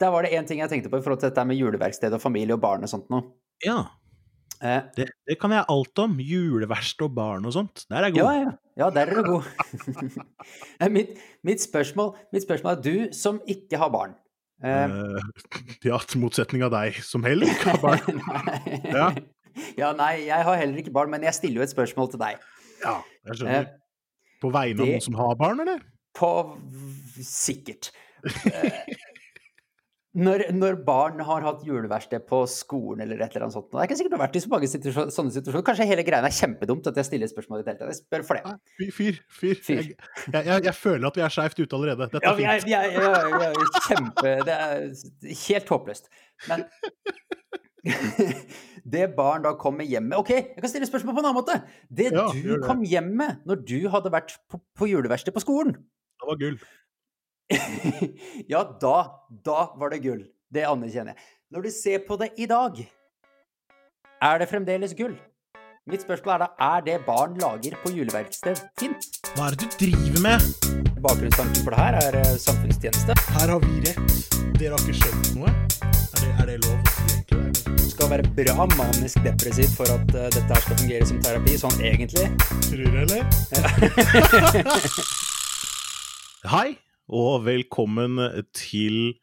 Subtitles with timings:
[0.00, 2.22] der var det én ting jeg tenkte på i forhold til dette med juleverksted og
[2.22, 3.28] familie og barn og sånt noe.
[3.64, 3.82] Ja,
[4.60, 6.18] Eh, det, det kan jeg alt om.
[6.20, 7.86] Juleverksted og barn og sånt.
[7.88, 8.34] Der er jeg god.
[8.36, 8.50] ja.
[8.80, 9.46] Ja, der er du god.
[10.80, 14.12] Eh, mitt, mitt, spørsmål, mitt spørsmål er du som ikke har barn.
[14.64, 15.48] Eh, Eh,
[15.88, 18.20] ja, til motsetning av deg, som heller ikke har barn.
[19.00, 19.06] Ja.
[19.80, 22.44] ja, nei, jeg har heller ikke barn, men jeg stiller jo et spørsmål til deg.
[22.84, 22.98] Ja,
[23.30, 23.64] jeg skjønner.
[23.64, 25.80] Eh, På vegne av noen som har barn, eller?
[26.16, 26.34] På.
[27.24, 27.94] Sikkert.
[30.10, 33.84] Når, når barn har hatt juleverksted på skolen eller et eller annet sånt Det er
[33.86, 35.64] ikke sikkert du har vært i så mange situasjoner, sånne situasjoner.
[35.68, 37.92] Kanskje hele greia er kjempedumt at jeg stiller spørsmål i det hele tatt.
[37.94, 38.56] Jeg spør for det.
[38.80, 39.20] Fyr, fyr.
[39.38, 39.60] fyr.
[39.62, 39.84] Fyr.
[39.84, 42.08] Jeg, jeg, jeg, jeg føler at vi er skeivt ute allerede.
[42.16, 42.72] Dette Ja, er fint.
[42.72, 43.52] ja, ja,
[43.86, 46.10] kjempe Det er helt håpløst.
[46.50, 46.66] Men
[48.94, 51.60] det barn da kommer hjem med Ok, jeg kan stille spørsmål på en annen måte.
[51.88, 52.60] Det Ja, du det.
[52.66, 56.58] kom hjem med når du hadde vært på, på juleverksted på skolen Det var gull.
[58.52, 58.96] Ja, da,
[59.44, 60.22] da var det gull.
[60.50, 61.26] Det anerkjenner jeg.
[61.50, 62.78] Når du ser på det i dag,
[64.22, 65.16] er det fremdeles gull?
[65.90, 69.06] Mitt spørsmål er da, er det barn lager på juleverksted fint?
[69.34, 70.44] Hva er det du driver med?
[71.00, 73.16] Bakgrunnstanken for det her er eh, samfunnstjeneste.
[73.38, 74.28] Her har vi rett.
[74.60, 75.54] Dere har ikke skjønt noe.
[75.88, 76.78] Er det, er det lov?
[77.80, 81.56] Du skal være bra manisk depressiv for at uh, dette her skal fungere som terapi,
[81.64, 82.28] sånn egentlig.
[82.68, 83.24] Tror du, eller?
[86.54, 86.68] Hei,
[87.10, 88.20] og velkommen
[88.54, 89.16] til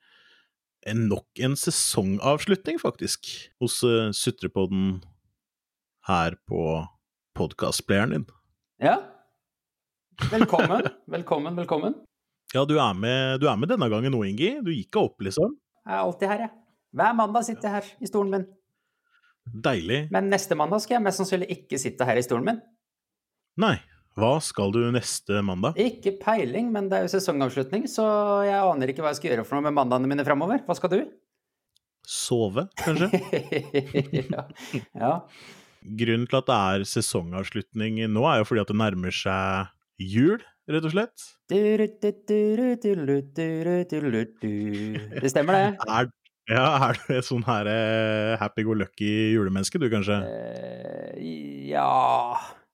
[0.88, 3.28] en nok en sesongavslutning, faktisk,
[3.64, 5.02] hos uh, Sutrepodden
[6.08, 6.84] her på
[7.38, 8.28] podkastplayeren din.
[8.84, 8.98] Ja.
[10.32, 11.98] Velkommen, velkommen, velkommen.
[12.54, 14.54] Ja, du er med, du er med denne gangen nå, Ingi.
[14.64, 15.58] Du gikk opp, liksom.
[15.84, 16.56] Jeg er alltid her, jeg.
[16.98, 18.48] Hver mandag sitter jeg her i stolen min.
[19.48, 20.06] Deilig.
[20.12, 22.64] Men neste mandag skal jeg mest sannsynlig ikke sitte her i stolen min.
[23.60, 23.76] Nei,
[24.18, 25.78] hva skal du neste mandag?
[25.78, 28.04] Ikke peiling, men det er jo sesongavslutning, så
[28.48, 30.64] jeg aner ikke hva jeg skal gjøre for noe med mandagene mine framover.
[30.66, 30.98] Hva skal du?
[32.02, 33.12] Sove, kanskje?
[34.34, 34.48] ja.
[34.98, 35.14] ja.
[36.02, 39.70] Grunnen til at det er sesongavslutning nå, er jo fordi at det nærmer seg
[40.02, 41.30] jul, rett og slett.
[45.22, 45.90] Det stemmer, det.
[45.94, 46.10] Er,
[46.58, 50.24] ja, er du et sånn her eh, happy-go-lucky julemenneske, du, kanskje?
[50.26, 51.28] Eh,
[51.70, 51.92] ja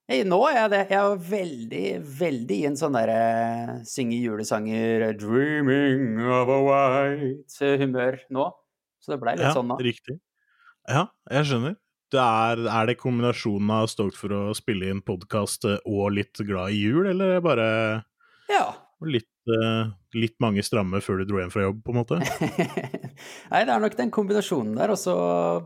[0.03, 0.79] Hey, Nå er jeg det.
[0.91, 1.83] Jeg er veldig,
[2.19, 3.19] veldig i en sånn derre
[3.87, 8.49] synge julesanger 'Dreaming of a white'-humør nå.
[8.99, 9.77] Så det blei litt ja, sånn nå.
[9.79, 10.17] riktig.
[10.91, 11.77] Ja, jeg skjønner.
[12.11, 16.75] Det er, er det kombinasjonen av stoked for å spille inn podkast og litt glad
[16.75, 17.67] i jul, eller er det bare
[18.51, 18.65] Ja.
[19.01, 19.87] litt, eh,
[20.19, 22.19] litt mange stramme før du dro hjem fra jobb, på en måte?
[23.51, 25.15] Nei, det er nok den kombinasjonen der, og så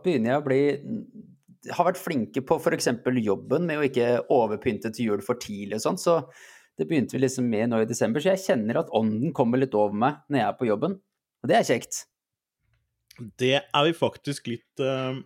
[0.05, 0.61] begynner jeg å bli
[1.73, 2.89] Har vært flinke på f.eks.
[3.23, 6.19] jobben med å ikke overpynte til jul for tidlig og sånn, så
[6.77, 8.21] det begynte vi liksom med nå i desember.
[8.21, 10.99] Så jeg kjenner at ånden kommer litt over meg når jeg er på jobben,
[11.41, 12.03] og det er kjekt.
[13.17, 15.17] Det er vi faktisk litt uh,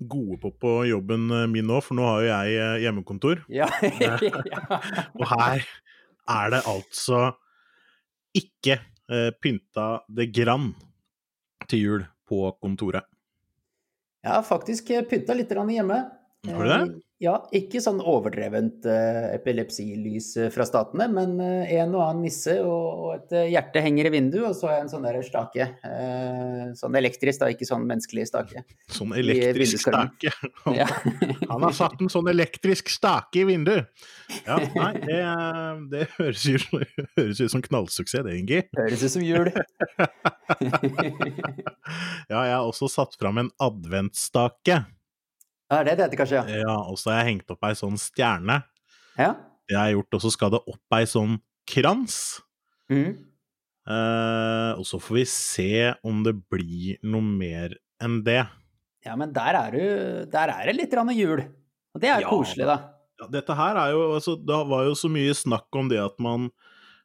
[0.00, 3.44] gode på på jobben eh, min nå, for nå har jo jeg eh, hjemmekontor.
[3.60, 3.68] Ja.
[4.00, 4.16] ja.
[5.18, 5.66] Og her
[6.30, 7.24] er det altså
[8.36, 8.78] ikke
[9.10, 10.70] uh, pynta det grann
[11.66, 13.04] til jul på kontoret.
[14.20, 16.00] Jeg har faktisk pynta litt hjemme.
[16.48, 16.80] Har du det?
[17.20, 22.54] Ja, ikke sånn overdrevent uh, epilepsilys eh, fra statene, men uh, en og annen nisse
[22.64, 25.66] og, og et hjerte henger i vinduet, og så er en sånn der stake.
[26.80, 28.62] Sånn elektrisk, da, ikke sånn menneskelig stake.
[28.88, 30.32] Sånn elektrisk stake.
[30.70, 30.86] Ja.
[31.50, 33.90] han har satt en sånn elektrisk stake i vinduet!
[34.46, 35.18] Ja, nei, det,
[35.90, 38.62] det høres, ut, høres ut som knallsuksess, det, Ingi.
[38.78, 39.50] Høres ut som jul.
[42.30, 44.76] Ja, jeg har også satt fram en adventsstake.
[45.70, 46.60] Ja, det er det det kanskje, ja.
[46.64, 48.60] Ja, og så har jeg hengt opp ei sånn stjerne.
[49.14, 49.34] Ja.
[49.70, 51.36] Det har jeg gjort, og så skal det opp ei sånn
[51.70, 52.16] krans.
[52.90, 53.12] Mm.
[53.86, 55.70] Uh, og så får vi se
[56.06, 58.42] om det blir noe mer enn det.
[59.06, 61.44] ja, men der er, du, der er det litt jul.
[61.94, 62.76] Og det er Ja, koselig, da.
[63.20, 66.18] Ja, dette her er jo altså, Det var jo så mye snakk om det at
[66.18, 66.50] man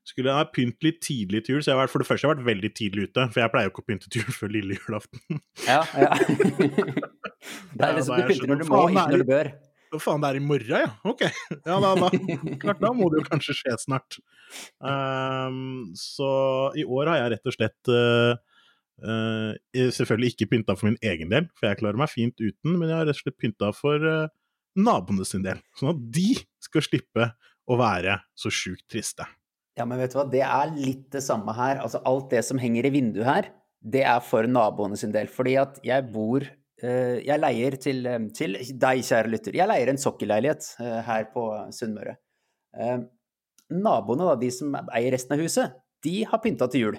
[0.05, 1.63] skulle ha pynt litt tidlig til jul.
[1.65, 3.69] Så jeg har for det første har jeg vært veldig tidlig ute, for jeg pleier
[3.69, 5.41] jo ikke å pynte til jul før lille julaften.
[5.65, 6.11] Ja, ja.
[7.77, 9.51] det er liksom du pynter når du må, ikke når du bør.
[9.93, 10.91] Hva faen, det er i morgen, ja?
[11.07, 11.23] Ok.
[11.25, 12.09] Ja, da, da.
[12.61, 14.17] Klart, da må det jo kanskje skje snart.
[14.79, 16.29] Um, så
[16.77, 18.33] i år har jeg rett og slett uh,
[19.05, 22.89] uh, selvfølgelig ikke pynta for min egen del, for jeg klarer meg fint uten, men
[22.89, 24.27] jeg har rett og slett pynta for uh,
[24.75, 25.61] naboene sin del.
[25.79, 26.33] Sånn at de
[26.65, 27.31] skal slippe
[27.65, 29.25] å være så sjukt triste.
[29.75, 31.81] Ja, men vet du hva, det er litt det samme her.
[31.83, 33.49] Altså, alt det som henger i vinduet her,
[33.83, 35.27] det er for naboene sin del.
[35.27, 39.91] Fordi at jeg bor eh, Jeg leier til, eh, til deg, kjære lytter, jeg leier
[39.91, 41.43] en sokkelleilighet eh, her på
[41.75, 42.15] Sunnmøre.
[43.75, 45.75] Naboene, da, de som eier resten av huset,
[46.05, 46.97] de har pynta til jul.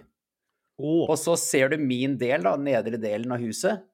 [0.76, 1.04] Oh.
[1.08, 3.84] Og så ser du min del, da, nedre delen av huset,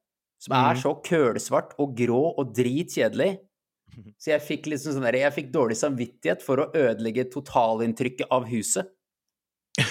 [0.41, 0.81] som er Mhm.
[0.81, 3.37] så kølsvart og grå og dritkjedelig.
[4.21, 8.47] Så jeg fikk liksom sånn der, jeg fikk dårlig samvittighet for å ødelegge totalinntrykket av
[8.51, 8.93] huset.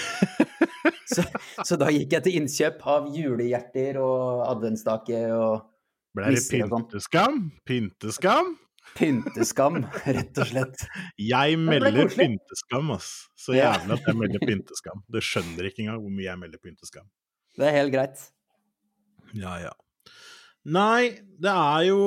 [1.12, 1.20] Så,
[1.68, 5.66] så da gikk jeg til innkjøp av julehjerter og adventsstake og
[6.16, 6.70] ble det sånn.
[6.72, 7.42] pynteskam?
[7.68, 8.54] Pynteskam?
[8.98, 10.84] pynteskam, rett og slett.
[11.32, 13.10] Jeg melder pynteskam, ass.
[13.38, 15.02] Så jævlig at jeg melder pynteskam.
[15.10, 17.06] Du skjønner ikke engang hvor mye jeg melder pynteskam.
[17.58, 18.26] Det er helt greit.
[19.36, 19.72] Ja, ja.
[20.70, 21.98] Nei, det er jo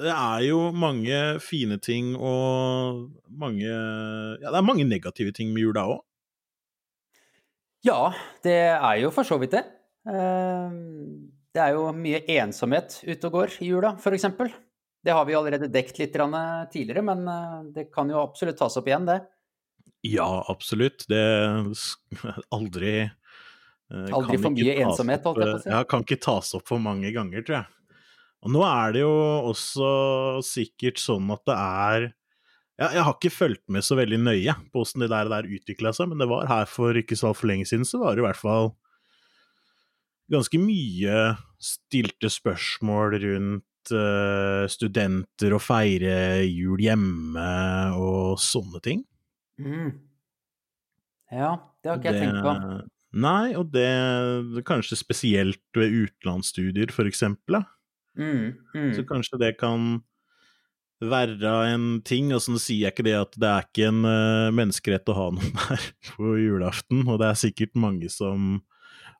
[0.00, 5.66] Det er jo mange fine ting og mange Ja, det er mange negative ting med
[5.66, 6.00] jula òg.
[7.84, 8.12] Ja,
[8.46, 9.64] det er jo for så vidt det.
[10.08, 10.76] Eh,
[11.52, 14.48] Det er jo mye ensomhet ute og går i jula, eksempel.
[15.04, 18.86] Det har vi allerede dekt litt tidligere, men eh, det kan jo absolutt tas opp
[18.88, 19.20] igjen, det.
[20.06, 21.04] Ja, absolutt.
[21.10, 21.20] Det
[22.56, 25.70] aldri eh, Aldri for mye ensomhet, holdt jeg på å si.
[25.74, 27.81] Ja, kan ikke tas opp for mange ganger, tror jeg.
[28.42, 29.12] Og nå er det jo
[29.52, 29.88] også
[30.46, 32.08] sikkert sånn at det er
[32.80, 35.92] ja, Jeg har ikke fulgt med så veldig nøye på åssen det der, der utvikla
[35.94, 38.26] seg, men det var her for ikke så altfor lenge siden, så var det i
[38.26, 38.72] hvert fall
[40.32, 41.18] ganske mye
[41.62, 46.16] stilte spørsmål rundt uh, studenter og feire
[46.48, 47.50] jul hjemme
[48.00, 49.04] og sånne ting.
[49.60, 49.92] Mm.
[51.32, 51.54] Ja,
[51.84, 52.56] det har ikke jeg tenkt på.
[53.22, 53.88] Nei, og det,
[54.56, 57.60] det kanskje spesielt ved utenlandsstudier, for eksempel.
[57.60, 57.66] Da.
[58.18, 59.06] Mm, Så mm.
[59.08, 60.02] kanskje det kan
[61.02, 64.50] være en ting, og så sier jeg ikke det at det er ikke en uh,
[64.54, 68.60] menneskerett å ha noen der på julaften, og det er sikkert mange som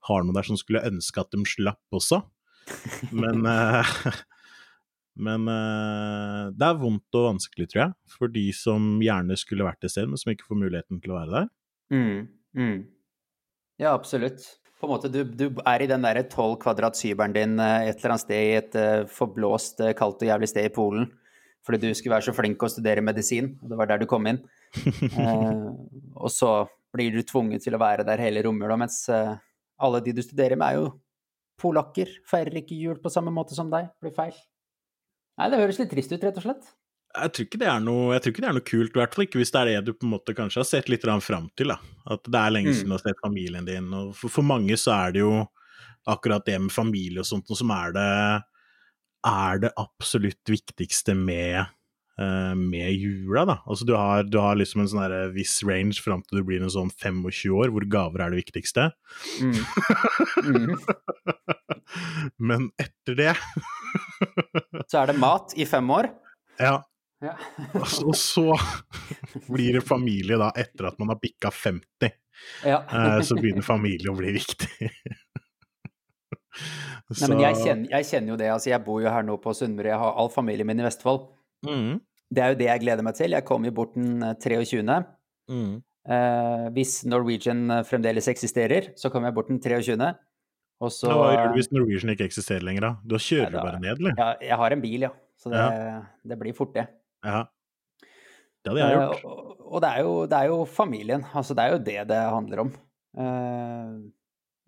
[0.08, 2.20] har noen der som skulle ønske at de slapp også,
[3.10, 3.82] men uh,
[5.20, 9.82] Men uh, det er vondt og vanskelig, tror jeg, for de som gjerne skulle vært
[9.84, 11.50] til stede, men som ikke får muligheten til å være der.
[11.92, 12.20] Mm,
[12.56, 12.78] mm.
[13.82, 14.46] Ja, absolutt.
[14.82, 18.16] På en måte, du, du er i den derre tolv kvadrat-syberen din eh, et eller
[18.16, 21.06] annet sted i et eh, forblåst, eh, kaldt og jævlig sted i Polen.
[21.62, 24.26] Fordi du skulle være så flink å studere medisin, og det var der du kom
[24.26, 24.42] inn.
[25.22, 25.66] Eh,
[26.16, 26.50] og så
[26.96, 29.36] blir du tvunget til å være der hele romjula, mens eh,
[29.82, 30.90] alle de du studerer med, er jo
[31.62, 32.10] polakker.
[32.26, 33.90] Feirer ikke jul på samme måte som deg.
[34.02, 34.34] Blir feil.
[35.38, 36.72] Nei, det høres litt trist ut, rett og slett.
[37.12, 39.14] Jeg tror, ikke det er noe, jeg tror ikke det er noe kult, i hvert
[39.14, 41.50] fall ikke hvis det er det du på en måte kanskje har sett litt fram
[41.60, 41.68] til.
[41.68, 41.76] da.
[42.08, 42.74] At det er lenge Mm.
[42.78, 43.92] siden du har sett familien din.
[43.92, 45.46] og for, for mange så er det jo
[46.08, 48.44] akkurat det med familie og sånt noe som er det,
[49.28, 51.66] er det absolutt viktigste med,
[52.18, 53.44] eh, med jula.
[53.46, 53.58] da.
[53.68, 56.70] Altså Du har, du har liksom en sånn viss range fram til du blir en
[56.72, 58.90] sånn 25 år, hvor gaver er det viktigste.
[59.38, 59.54] Mm.
[60.48, 60.78] Mm.
[62.38, 63.36] Men etter det
[64.88, 66.08] Så er det mat i fem år.
[66.58, 66.82] Ja,
[67.22, 67.36] Ja.
[67.78, 68.44] og så,
[69.46, 72.10] blir det familie da, etter at man har bikka 50.
[72.66, 72.80] ja.
[72.82, 74.70] Eh, så begynner familie å bli viktig.
[77.12, 78.48] Nei, men jeg kjenner, jeg kjenner jo det.
[78.54, 81.26] altså Jeg bor jo her nå på Sunnmøre, jeg har all familien min i Vestfold.
[81.66, 82.00] Mm,
[82.32, 83.34] Det er jo det jeg gleder meg til.
[83.36, 84.82] Jeg kommer jo bort den eh, 23.
[85.52, 85.72] mm.
[86.02, 90.08] Eh, hvis Norwegian eh, fremdeles eksisterer, så kommer jeg bort den 23.
[90.82, 92.90] Og så Hva gjør du hvis Norwegian ikke eksisterer lenger, da?
[93.12, 94.16] Da kjører Nei, da- du bare ned, eller?
[94.18, 95.12] ja, Jeg har en bil, ja.
[95.38, 95.62] Så det,
[96.32, 96.88] det blir fort, det.
[97.22, 97.44] Ja.
[98.62, 99.22] Det hadde jeg gjort.
[99.24, 101.24] Uh, og det, er jo, det er jo familien.
[101.34, 102.74] Altså, det er jo det det handler om.
[103.18, 104.10] Uh,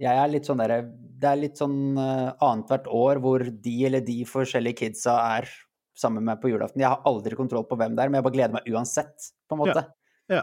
[0.02, 4.02] jeg er litt sånn derre Det er litt sånn uh, annethvert år hvor de eller
[4.04, 5.48] de forskjellige kidsa er
[5.94, 6.82] sammen med på julaften.
[6.82, 9.56] Jeg har aldri kontroll på hvem det er, men jeg bare gleder meg uansett, på
[9.56, 9.84] en måte.
[10.32, 10.42] Ja.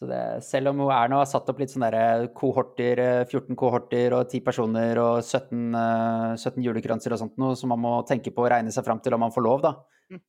[0.00, 4.16] Så det, selv om Erna har satt opp litt sånne der kohorter, eh, 14 kohorter
[4.16, 8.32] og 10 personer og 17, eh, 17 julekranser og sånt noe, som man må tenke
[8.34, 9.74] på å regne seg fram til om man får lov, da.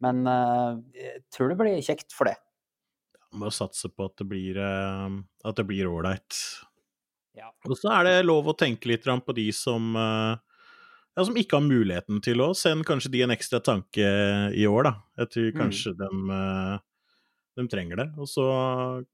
[0.03, 2.38] Men eh, jeg tror det blir kjekt for det.
[3.36, 6.39] Må satse på at det blir eh, at det blir ålreit.
[7.36, 7.50] Ja.
[7.67, 10.38] Og så er det lov å tenke litt på de som eh,
[11.15, 14.08] ja, som ikke har muligheten til å sende kanskje de en ekstra tanke
[14.55, 14.94] i år, da.
[15.24, 15.60] Jeg tror Mm.
[15.62, 16.79] kanskje dem, de,
[17.60, 18.08] dem trenger det.
[18.20, 18.46] Og så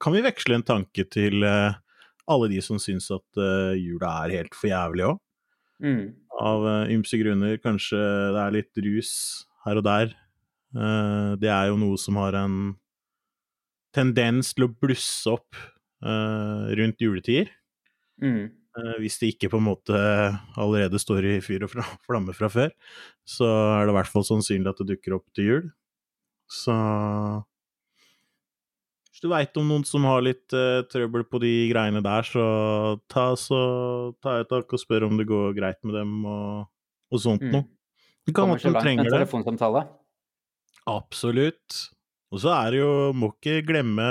[0.01, 3.41] kan vi veksle en tanke til alle de som syns at
[3.77, 5.21] jula er helt for jævlig òg.
[5.81, 6.01] Mm.
[6.41, 7.57] Av ymse grunner.
[7.61, 8.01] Kanskje
[8.33, 9.13] det er litt rus
[9.67, 10.15] her og der.
[10.75, 12.57] Eh, det er jo noe som har en
[13.95, 17.51] tendens til å blusse opp eh, rundt juletider.
[18.23, 18.47] Mm.
[18.71, 19.99] Eh, hvis det ikke på en måte
[20.55, 21.73] allerede står i fyr og
[22.07, 22.71] flamme fra før,
[23.27, 23.47] så
[23.81, 25.71] er det i hvert fall sannsynlig at det dukker opp til jul.
[26.51, 26.75] Så
[29.11, 32.45] Hvis du veit om noen som har litt uh, trøbbel på de greiene der, så
[33.11, 33.59] ta, så
[34.23, 36.67] ta et tak og spør om det går greit med dem og,
[37.11, 37.53] og sånt Mm.
[37.55, 37.67] noe.
[38.27, 38.83] Det kan være de langt det.
[38.83, 39.83] trenger en telefonsamtale.
[40.91, 41.77] Absolutt.
[42.31, 44.05] Og så er det jo Må ikke glemme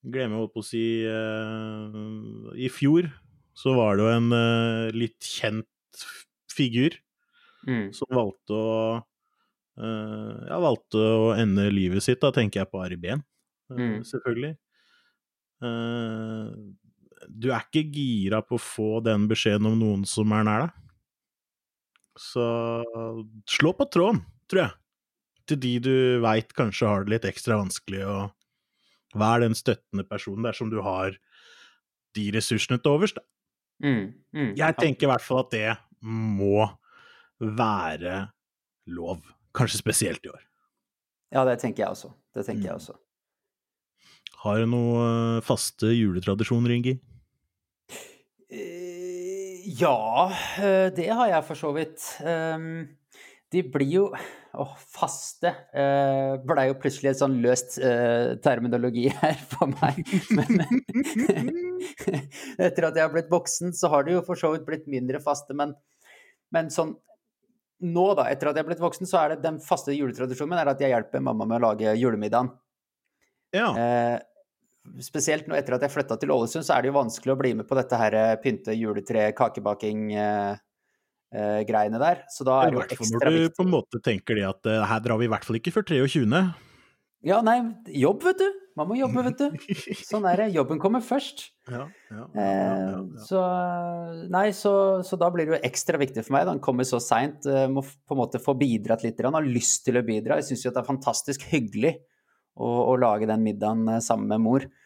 [0.00, 3.10] Glemme, holdt på å si uh, I fjor
[3.60, 6.04] så var det jo en uh, litt kjent
[6.54, 6.96] figur
[7.68, 7.90] Mm.
[7.92, 8.68] som valgte å
[9.76, 12.16] uh, Ja, valgte å ende livet sitt.
[12.22, 13.20] Da tenker jeg på Ari Behn,
[13.68, 13.98] eh, Mm.
[14.08, 14.54] selvfølgelig.
[17.28, 20.72] Du er ikke gira på å få den beskjeden om noen som er nær deg.
[22.16, 22.46] Så
[23.44, 24.76] slå på tråden, tror jeg.
[25.50, 30.46] Til de du veit kanskje har det litt ekstra vanskelig, og vær den støttende personen
[30.46, 31.16] dersom du har
[32.14, 33.14] de ressursene til overs.
[33.16, 33.22] Da.
[33.82, 34.04] Mm.
[34.36, 34.52] Mm.
[34.58, 35.70] Jeg tenker i hvert fall at det
[36.02, 36.66] må
[37.40, 38.28] være
[38.90, 39.22] lov.
[39.56, 40.42] Kanskje spesielt i år.
[41.34, 42.10] Ja, det tenker jeg også.
[42.34, 42.80] Det tenker jeg Mm.
[42.82, 42.94] også.
[44.40, 46.94] Har du noen eh, faste juletradisjoner, Ingi?
[48.50, 52.00] Eh, Ja, eh, det har jeg for så vidt.
[52.24, 52.88] Ehm,
[53.50, 54.04] De blir jo
[54.50, 60.00] Åh, faste eh, blei jo plutselig et sånn løst eh, terminologi her for meg.
[60.34, 60.64] Men
[62.66, 65.22] etter at jeg har blitt voksen, så har det jo for så vidt blitt mindre
[65.22, 65.54] faste.
[65.54, 65.76] Men,
[66.50, 66.96] men sånn
[67.80, 70.72] nå, da, etter at jeg har blitt voksen, så er det den faste juletradisjonen er
[70.72, 72.50] at jeg hjelper mamma med å lage julemiddagen.
[73.56, 73.70] Ja.
[73.78, 74.18] Eh,
[75.04, 77.54] spesielt nå etter at jeg flytta til Ålesund, så er det jo vanskelig å bli
[77.60, 79.30] med på dette her eh, pynte juletre,
[81.30, 82.24] kakebaking-greiene der.
[82.28, 83.56] Så da er det jo hvert fall ekstra når du viktig.
[83.56, 85.86] på en måte tenker det at uh, her drar vi i hvert fall ikke før
[85.86, 86.42] 23.
[87.20, 87.60] Ja, nei,
[87.92, 88.48] jobb, vet du.
[88.78, 89.74] Man må jobbe, vet du.
[90.08, 90.46] Sånn er det.
[90.54, 91.50] Jobben kommer først.
[91.68, 93.40] Ja, ja, ja, ja, Eh, ja, så
[94.32, 94.72] nei, så,
[95.04, 96.46] så da blir det jo ekstra viktig for meg.
[96.48, 97.44] Den kommer så seint.
[97.68, 99.20] Må på en måte få bidratt litt.
[99.26, 100.38] Han har lyst til å bidra.
[100.40, 101.98] Jeg syns jo at det er fantastisk hyggelig
[102.56, 104.79] å, å lage den middagen eh, sammen med mor eh,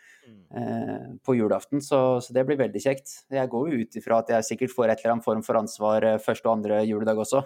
[1.24, 1.82] på julaften.
[1.82, 3.10] Så, så det blir veldig kjekt.
[3.32, 6.06] Jeg går jo ut ifra at jeg sikkert får et eller annet form for ansvar
[6.06, 7.42] eh, første og andre juledag også.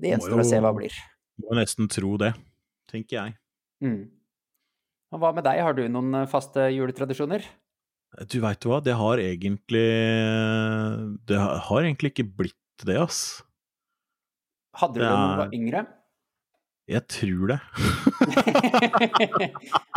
[0.00, 0.98] Det gjenstår å se hva det blir.
[1.44, 2.34] Må nesten tro det,
[2.90, 3.36] tenker jeg.
[3.84, 4.02] Mm.
[5.14, 7.46] Og hva med deg, har du noen eh, faste juletradisjoner?
[8.30, 9.88] Du veit hva, det har egentlig
[11.26, 13.42] Det har egentlig ikke blitt det, ass.
[14.78, 15.84] Hadde du det Det når du var yngre?
[16.84, 17.58] Jeg tror det.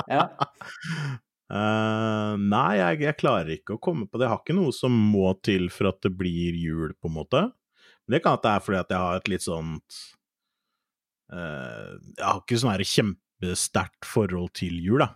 [0.16, 0.24] ja.
[1.48, 4.28] Eh, nei, jeg, jeg klarer ikke å komme på det.
[4.28, 7.44] Jeg har ikke noe som må til for at det blir jul, på en måte.
[8.06, 10.02] Men det kan at det er fordi at jeg har et litt sånt
[11.34, 15.14] uh, Jeg har ikke sånn kjempesterkt forhold til jul, da.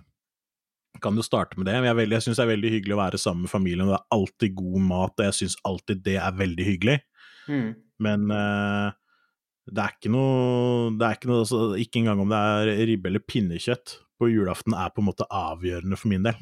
[0.91, 1.77] Jeg kan jo starte med det.
[1.79, 3.95] men Jeg, veldig- jeg syns det er veldig hyggelig å være sammen med familien, det
[4.00, 6.97] er alltid god mat, og jeg syns alltid det er veldig hyggelig.
[7.47, 7.69] Mm.
[8.03, 8.91] Men uh,
[9.71, 13.09] det er ikke noe Det er ikke noe altså, Ikke engang om det er ribbe
[13.09, 16.38] eller pinnekjøtt på julaften er på en måte avgjørende for min del.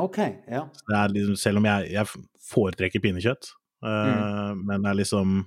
[0.00, 0.18] Ok,
[0.50, 0.64] ja.
[0.88, 3.50] Det er liksom, selv om jeg, jeg foretrekker pinnekjøtt,
[3.86, 5.42] eh, men det er liksom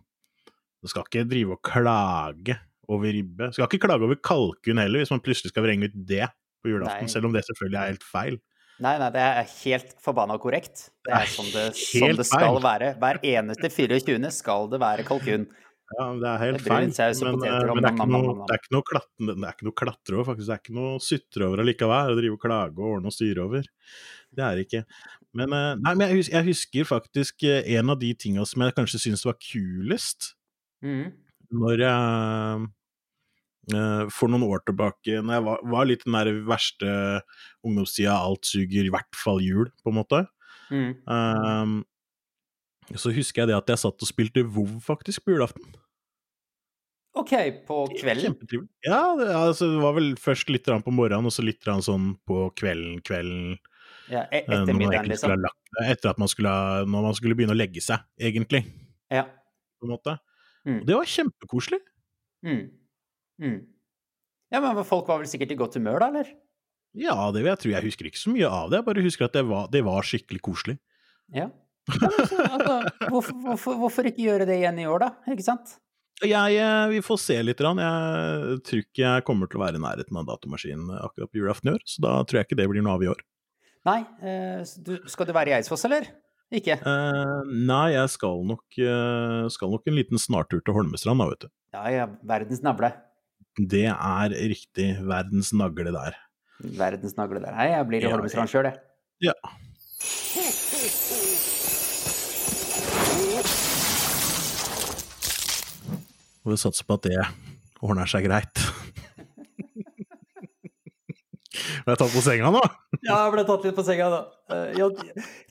[0.78, 2.54] Du skal ikke drive og klage
[2.88, 3.48] over ribbe.
[3.50, 6.28] Du skal ikke klage over kalkun heller, hvis man plutselig skal vrenge ut det
[6.64, 7.12] på julaften, Nei.
[7.12, 8.38] selv om det selvfølgelig er helt feil.
[8.78, 10.92] Nei, nei, det er helt forbanna korrekt.
[11.08, 12.62] Det er sånn det, sånn det skal feil.
[12.68, 12.92] være.
[13.02, 14.30] Hver eneste 24.
[14.36, 15.48] skal det være kalkun.
[15.88, 16.90] Ja, det er helt feil.
[17.24, 19.68] Men, eh, men det er ikke noe, det er ikke noe, klatten, det er ikke
[19.70, 20.48] noe klatre over, faktisk.
[20.50, 22.12] Det er ikke noe sutre over allikevel.
[22.12, 23.70] Å drive og klage og ordne og styre over.
[24.36, 24.82] Det er det ikke.
[25.40, 28.66] Men, eh, nei, men jeg, husker, jeg husker faktisk eh, en av de tinga som
[28.66, 30.34] jeg kanskje syns var kulest,
[30.86, 31.08] Mm.
[31.58, 32.68] når jeg
[34.14, 36.92] for noen år tilbake, når jeg var, var litt den der verste
[37.66, 40.22] ungdomstida, alt suger, i hvert fall jul, på en måte.
[40.70, 40.94] Mm.
[41.10, 41.74] Um,
[42.96, 45.66] så husker jeg det at jeg satt og spilte WoW faktisk på julaften.
[47.18, 47.34] OK,
[47.66, 48.30] på kvelden?
[48.30, 48.70] Kjempetrivelig.
[48.86, 52.48] Ja, det, altså, det var vel først litt på morgenen, og så litt sånn på
[52.60, 53.58] kvelden, kvelden
[54.12, 55.82] Ja, etter eh, egentlig skulle liksom?
[55.84, 56.54] Etter at man skulle
[56.88, 58.64] når man skulle begynne å legge seg, egentlig,
[59.12, 59.26] Ja.
[59.82, 60.18] på en måte.
[60.68, 60.82] Mm.
[60.82, 61.82] Og det var kjempekoselig.
[62.46, 62.64] Mm.
[63.42, 63.60] Mm.
[64.54, 66.30] Ja, men folk var vel sikkert i godt humør, da, eller?
[66.98, 67.72] Ja, det vil jeg tro.
[67.74, 70.06] Jeg husker ikke så mye av det, jeg bare husker at det var, det var
[70.08, 70.78] skikkelig koselig.
[71.36, 71.50] Ja.
[71.88, 72.74] Ja så, altså,
[73.08, 75.34] hvorfor, hvorfor, hvorfor ikke gjøre det igjen i år, da?
[75.34, 75.78] Ikke sant?
[76.26, 77.60] Jeg, eh, vi får se litt.
[77.62, 81.72] Jeg tror ikke jeg kommer til å være i nærheten av datamaskinen akkurat på julaften
[81.72, 83.22] i år, så da tror jeg ikke det blir noe av i år.
[83.88, 86.10] Nei, eh, du, skal du være i Eidsfoss, eller?
[86.48, 86.78] Ikke?
[86.80, 88.64] Uh, nei, jeg skal nok,
[89.52, 91.50] skal nok en liten snartur til Holmestrand, da, vet du.
[91.76, 92.94] Ja, ja, verdens navle.
[93.58, 96.18] Det er riktig verdens nagle der.
[96.78, 97.54] Verdens nagle der.
[97.58, 98.80] Nei, jeg blir i Ja, Holmestrand sjøl, jeg.
[99.28, 99.36] Ja.
[106.48, 107.20] Og vi satser på at det
[107.84, 108.56] ordner seg greit.
[111.84, 112.62] Ble jeg tatt på senga nå?
[113.02, 114.20] Ja, jeg ble tatt litt på senga, nå.
[114.54, 114.88] Eh, ja,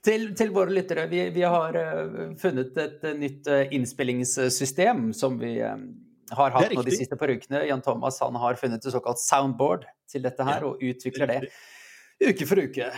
[0.06, 5.52] til, til våre lyttere, vi, vi har eh, funnet et eh, nytt innspillingssystem som vi
[5.60, 7.66] har hatt nå de siste par ukene.
[7.68, 11.40] Jan Thomas han har funnet et såkalt soundboard til dette her, Ja, og utvikler det.
[12.24, 12.88] Uke for uke.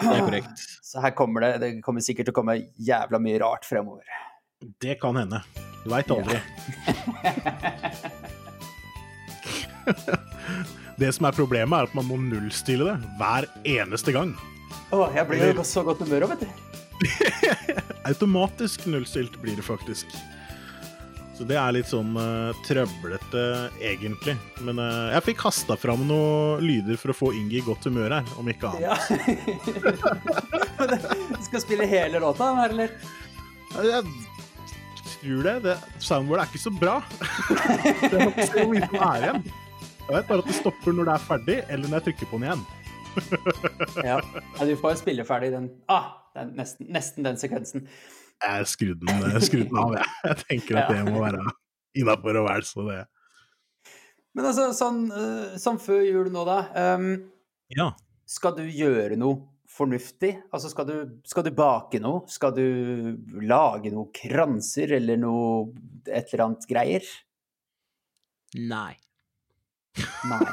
[0.00, 0.66] Det er korrekt.
[0.90, 4.06] Så her kommer det Det kommer sikkert til å komme jævla mye rart fremover.
[4.60, 5.42] Det kan hende.
[5.84, 6.40] Du veit aldri.
[10.96, 14.34] det som er problemet, er at man må nullstille det hver eneste gang.
[14.92, 16.48] Å, jeg blir jo så godt humør òg, vet du.
[18.10, 20.12] Automatisk nullstilt blir det faktisk.
[21.38, 23.44] Så det er litt sånn uh, trøblete,
[23.80, 24.34] egentlig.
[24.60, 28.18] Men uh, jeg fikk hasta fram noen lyder for å få Ingi i godt humør
[28.18, 28.84] her, om ikke annet.
[28.84, 28.96] Ja.
[31.38, 32.92] du skal spille hele låta, eller?
[33.70, 34.04] Jeg
[35.20, 35.56] tror det.
[35.64, 36.96] det soundboardet er ikke så bra.
[38.10, 39.42] det er ikke så mye som er igjen.
[40.00, 42.40] Jeg vet bare at det stopper når det er ferdig, eller når jeg trykker på
[42.40, 42.64] den igjen.
[44.08, 44.16] ja.
[44.22, 47.86] ja, du får spille ferdig den Ah, den, nesten, nesten den sekvensen.
[48.40, 50.10] Jeg skrudde den, av, jeg.
[50.24, 51.42] Jeg tenker at det må være
[51.98, 53.00] innafor og vel, så det
[54.38, 55.00] Men altså, sånn,
[55.60, 56.60] sånn før jul nå, da.
[56.96, 57.10] Um,
[57.74, 57.90] ja.
[58.30, 59.42] Skal du gjøre noe
[59.80, 60.34] fornuftig?
[60.52, 60.96] Altså, skal du,
[61.28, 62.24] skal du bake noe?
[62.30, 62.66] Skal du
[63.42, 65.70] lage noe kranser eller noe
[66.06, 67.12] et eller annet greier?
[68.60, 68.94] Nei.
[70.30, 70.44] Nei.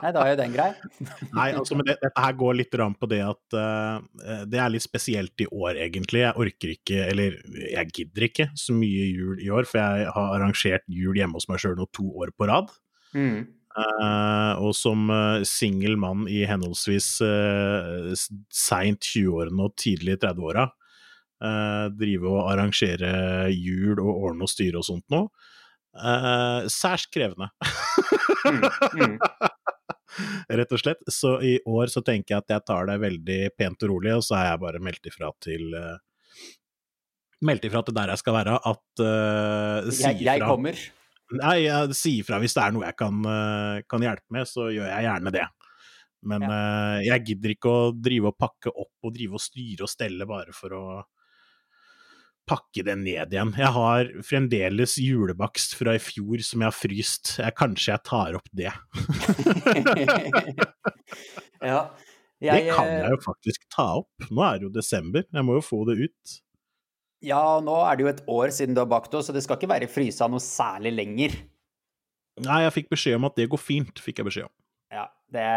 [0.00, 0.68] Nei, da er jo den grei.
[1.36, 4.84] Nei, altså, men det, dette her går litt på det at uh, det er litt
[4.84, 6.22] spesielt i år, egentlig.
[6.24, 7.36] Jeg orker ikke, eller
[7.66, 11.50] jeg gidder ikke så mye jul i år, for jeg har arrangert jul hjemme hos
[11.50, 12.72] meg sjøl nå to år på rad.
[13.12, 13.42] Mm.
[13.70, 18.10] Uh, og som uh, singel mann i henholdsvis uh,
[18.50, 20.66] seint 20-årene og tidlig 30-åra,
[21.44, 23.12] uh, drive og arrangere
[23.54, 25.30] jul og ordne og styre og sånt noe,
[25.94, 27.52] uh, særs krevende.
[28.42, 28.66] mm,
[28.98, 29.16] mm.
[30.50, 31.02] Rett og slett.
[31.06, 34.26] Så i år så tenker jeg at jeg tar det veldig pent og rolig, og
[34.26, 35.98] så er jeg bare meldt ifra til uh,
[37.40, 40.76] Meldt ifra til der jeg skal være, at uh, si jeg, jeg kommer.
[41.38, 44.66] Nei, jeg sier ifra hvis det er noe jeg kan, uh, kan, hjelpe med, så
[44.74, 45.46] gjør jeg gjerne det.
[46.30, 46.56] Men ja.
[47.00, 50.52] jeg gidder ikke å drive og pakke opp og drive og styre og stelle bare
[50.52, 50.82] for å
[52.50, 53.52] pakke det ned igjen.
[53.58, 57.34] Jeg har fremdeles julebakst fra i fjor som jeg har fryst.
[57.38, 58.70] Jeg, kanskje jeg tar opp det.
[61.70, 61.82] ja.
[62.40, 64.30] Jeg, det kan jeg jo faktisk ta opp.
[64.32, 66.38] Nå er det jo desember, jeg må jo få det ut.
[67.24, 69.58] Ja, nå er det jo et år siden du har bakt oss, så det skal
[69.58, 71.36] ikke være frysa noe særlig lenger.
[72.40, 74.54] Nei, jeg fikk beskjed om at det går fint, fikk jeg beskjed om.
[74.90, 75.48] Ja, det,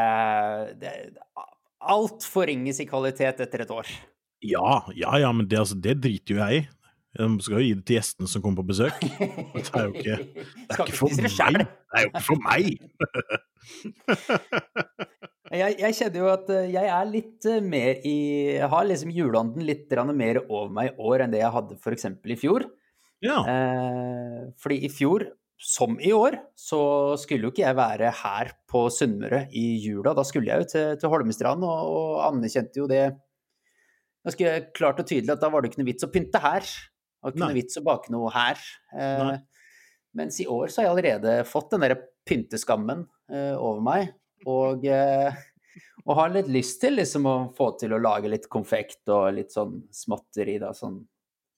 [0.82, 0.91] det
[1.84, 3.89] Alt forringes i kvalitet etter et år.
[4.43, 6.63] Ja, ja, ja, men det, altså, det driter jo jeg i.
[7.13, 9.04] Jeg skal jo gi det til gjestene som kommer på besøk.
[9.54, 11.60] Det er jo ikke, det er ikke for meg.
[11.62, 12.63] Det er jo ikke for meg!
[15.62, 18.17] jeg, jeg kjenner jo at eh, jeg er litt eh, mer i
[18.58, 22.10] Jeg har liksom juleånden litt mer over meg i år enn det jeg hadde f.eks.
[22.10, 22.65] i fjor.
[23.23, 23.38] Ja.
[23.45, 25.28] Eh, fordi i fjor,
[25.63, 30.15] som i år, så skulle jo ikke jeg være her på Sunnmøre i jula.
[30.17, 33.06] Da skulle jeg jo til, til Holmestrand, og, og anerkjente jo det
[34.26, 36.67] ganske klart og tydelig at da var det ikke noe vits å pynte her.
[37.24, 38.60] Det var ikke noe vits å bake noe her.
[39.00, 39.30] Eh,
[40.20, 44.12] mens i år så har jeg allerede fått den derre pynteskammen eh, over meg.
[44.50, 45.32] Og, eh,
[46.04, 49.56] og, har litt lyst til liksom å få til å lage litt konfekt og litt
[49.56, 50.74] sånn småtteri, da.
[50.76, 51.00] Sånn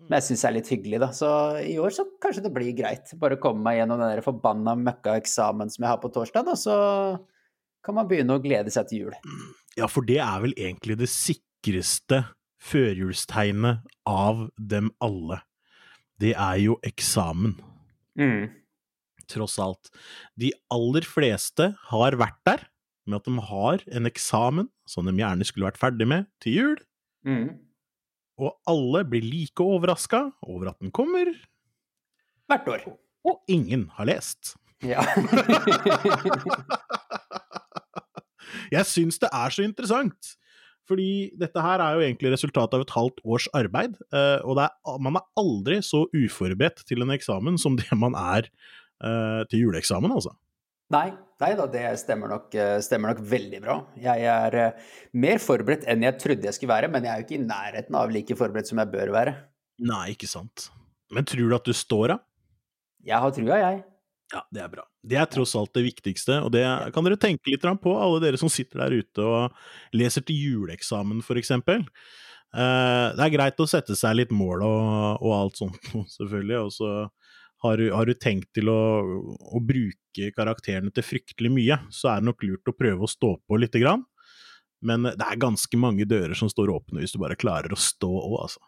[0.05, 1.09] men jeg syns er litt hyggelig, da.
[1.15, 1.27] Så
[1.63, 3.13] i år så kanskje det blir greit.
[3.17, 6.75] Bare komme meg gjennom den der forbanna møkkaeksamen som jeg har på torsdag, da, så
[7.85, 9.15] kan man begynne å glede seg til jul.
[9.79, 12.25] Ja, for det er vel egentlig det sikreste
[12.65, 15.41] førjulstegnet av dem alle
[16.21, 17.57] det er jo eksamen.
[18.19, 18.47] Mm.
[19.31, 19.91] Tross alt.
[20.39, 22.65] De aller fleste har vært der
[23.05, 26.77] med at de har en eksamen som de gjerne skulle vært ferdig med til jul.
[27.25, 27.49] Mm.
[28.41, 31.31] Og alle blir like overraska over at den kommer.
[32.49, 32.87] Hvert år.
[33.25, 34.55] Og ingen har lest.
[34.85, 35.01] Ja.
[38.75, 40.35] Jeg syns det er så interessant.
[40.89, 44.73] Fordi dette her er jo egentlig resultatet av et halvt års arbeid, eh, og er,
[45.01, 48.49] man er aldri så uforberedt til en eksamen som det man er
[49.01, 50.35] uh, til juleeksamen, altså.
[50.93, 51.07] Nei,
[51.41, 53.79] nei da, det stemmer nok, eh, stemmer nok, veldig bra.
[53.97, 54.59] Jeg er
[55.17, 57.97] mer forberedt enn jeg trodde jeg skulle være, men jeg er jo ikke i nærheten
[57.97, 59.33] av like forberedt som jeg bør være.
[59.89, 60.69] Nei, ikke sant.
[61.13, 62.23] Men tror du at du står av?
[63.05, 63.81] Jeg har trua, jeg.
[64.35, 64.83] Ja, det er bra.
[64.99, 68.39] Det er tross alt det viktigste, og det kan dere tenke litt på, alle dere
[68.41, 71.85] som sitter der ute og leser til juleeksamen, for eksempel.
[72.55, 75.79] Eh, det er greit å sette seg litt mål og, og alt sånt,
[76.17, 76.91] selvfølgelig, og så
[77.63, 78.81] har du, har du tenkt til å,
[79.55, 83.37] å, bruke karakterene til fryktelig mye, så er det nok lurt å prøve å stå
[83.39, 84.03] på lite grann.
[84.85, 88.11] Men det er ganske mange dører som står åpne hvis du bare klarer å stå
[88.11, 88.61] òg, altså.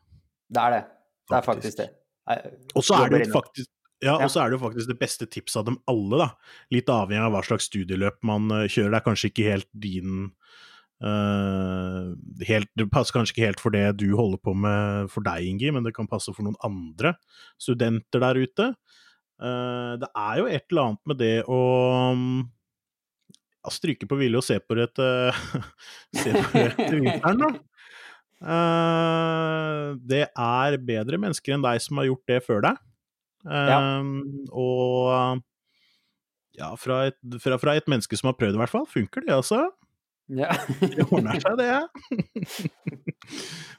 [0.48, 0.84] Det er det.
[1.28, 2.72] Det er faktisk, faktisk det.
[2.80, 3.70] Og så er det jo faktisk
[4.06, 6.28] Ja, og så er det jo faktisk det beste tipset av dem alle, da.
[6.74, 8.94] Litt avhengig av hva slags studieløp man eh, kjører.
[8.94, 10.12] Det er kanskje ikke helt din
[11.02, 12.14] uh,
[12.46, 15.72] helt, Det passer kanskje ikke helt for det du holder på med for deg, Ingi,
[15.74, 17.16] men det kan passe for noen andre
[17.62, 18.70] studenter der ute.
[19.42, 21.62] Uh, det er jo et eller annet med det å
[22.14, 25.34] ja, stryke på vilje og se på det etter
[27.02, 27.56] vinteren, da.
[28.38, 32.84] Uh, det er bedre mennesker enn deg som har gjort det før deg.
[33.46, 34.00] Ja.
[34.00, 35.44] Um, og
[36.58, 39.36] ja, fra et, fra, fra et menneske som har prøvd, i hvert fall, funker det,
[39.36, 39.68] altså.
[40.28, 40.52] Ja.
[40.82, 42.68] Det ordner seg, det.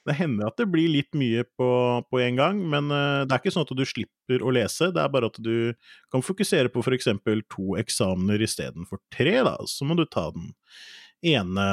[0.08, 1.68] Det hender at det blir litt mye på,
[2.08, 5.02] på en gang, men uh, det er ikke sånn at du slipper å lese, det
[5.02, 5.74] er bare at du
[6.12, 7.10] kan fokusere på f.eks.
[7.52, 9.56] to eksamener istedenfor tre, da.
[9.68, 10.54] Så må du ta den
[11.28, 11.68] ene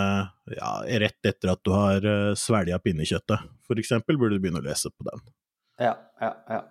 [0.51, 0.71] ja,
[1.05, 4.91] rett etter at du har uh, svelga pinnekjøttet, for eksempel, burde du begynne å lese
[4.91, 5.27] på den.
[5.87, 6.63] ja, ja, ja.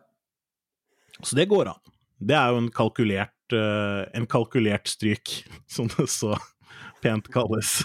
[1.23, 1.81] Så det går an.
[2.25, 5.41] Det er jo en kalkulert, uh, en kalkulert stryk,
[5.75, 6.35] som det så
[7.05, 7.83] pent kalles.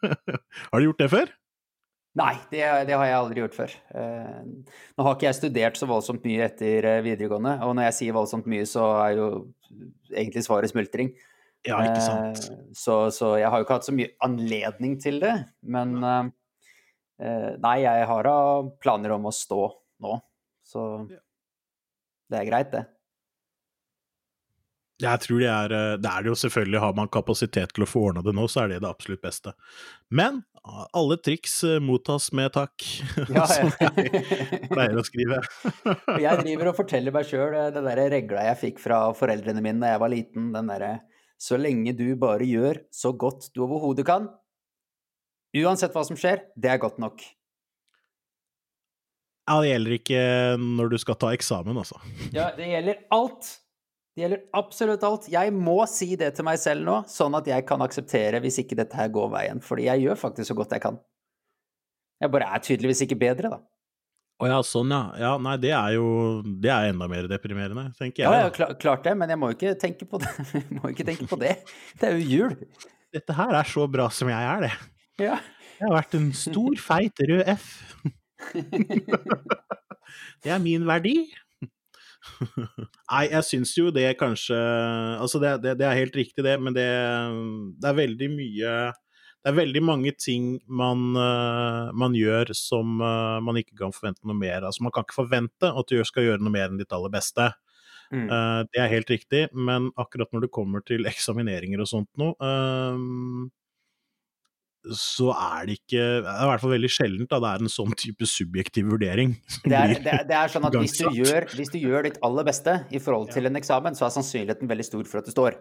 [0.70, 1.32] har du gjort det før?
[2.20, 3.74] Nei, det, det har jeg aldri gjort før.
[3.96, 4.42] Uh,
[4.98, 8.16] nå har ikke jeg studert så voldsomt mye etter eh, videregående, og når jeg sier
[8.16, 9.28] voldsomt mye, så er jo
[10.12, 11.14] egentlig svaret smultring.
[11.64, 12.44] Ja, ikke sant.
[12.52, 16.28] Uh, så, så jeg har jo ikke hatt så mye anledning til det, men uh,
[17.22, 18.36] Nei, jeg har da
[18.82, 19.64] planer om å stå
[20.02, 20.16] nå,
[20.66, 21.20] så Ja.
[22.32, 22.86] Det er greit, det.
[25.02, 27.88] Jeg tror det er eh, Det er det jo selvfølgelig, har man kapasitet til å
[27.88, 29.54] få ordna det nå, så er det det absolutt beste.
[30.14, 30.42] Men
[30.94, 32.84] alle triks eh, mottas med takk,
[33.36, 33.90] Ja, som ja.
[33.98, 35.40] jeg pleier å skrive.
[36.22, 39.94] Jeg driver og forteller meg sjøl det derre regla jeg fikk fra foreldrene mine da
[39.94, 40.92] jeg var liten, den derre
[41.40, 44.28] Så lenge du bare gjør så godt du overhodet kan,
[45.58, 47.24] uansett hva som skjer, det er godt nok.
[49.48, 50.22] Ja, det gjelder ikke
[50.62, 51.98] når du skal ta eksamen, altså.
[52.34, 53.48] Ja, det gjelder alt.
[54.12, 55.26] Det gjelder absolutt alt.
[55.32, 58.76] Jeg må si det til meg selv nå, sånn at jeg kan akseptere hvis ikke
[58.78, 59.62] dette her går veien.
[59.64, 61.00] Fordi jeg gjør faktisk så godt jeg kan.
[62.22, 63.60] Jeg bare er tydeligvis ikke bedre, da.
[64.42, 65.02] Å ja, sånn ja.
[65.22, 66.06] Ja, nei, det er jo
[66.42, 68.26] Det er enda mer deprimerende, tenker jeg.
[68.26, 70.32] Ja, ja klart det, men jeg må jo ikke tenke på det.
[70.54, 71.56] Jeg må ikke tenke på det.
[71.98, 72.56] Det er jo jul.
[73.12, 74.72] Dette her er så bra som jeg er, det.
[75.22, 75.38] Ja.
[75.78, 77.72] Jeg har vært en stor, feit rød F.
[80.42, 81.16] Det er min verdi.
[83.10, 86.74] Nei, jeg syns jo det kanskje Altså, det, det, det er helt riktig, det, men
[86.76, 86.86] det,
[87.82, 93.40] det er veldig mye Det er veldig mange ting man, eh, man gjør som eh,
[93.42, 94.70] man ikke kan forvente noe mer av.
[94.70, 97.50] Altså, man kan ikke forvente at du skal gjøre noe mer enn ditt aller beste.
[98.12, 98.28] Mm.
[98.28, 102.36] Uh, det er helt riktig, men akkurat når det kommer til eksamineringer og sånt noe,
[102.44, 103.48] ehm,
[104.90, 107.70] så er det ikke Det er i hvert fall veldig sjeldent da det er en
[107.70, 109.36] sånn type subjektiv vurdering.
[109.62, 112.18] Det er, det, er, det er sånn at hvis du, gjør, hvis du gjør ditt
[112.26, 115.34] aller beste i forhold til en eksamen, så er sannsynligheten veldig stor for at du
[115.34, 115.58] står.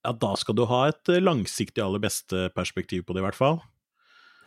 [0.00, 3.38] Ja, da skal du ha et eh, langsiktig aller beste perspektiv på det, i hvert
[3.38, 3.60] fall.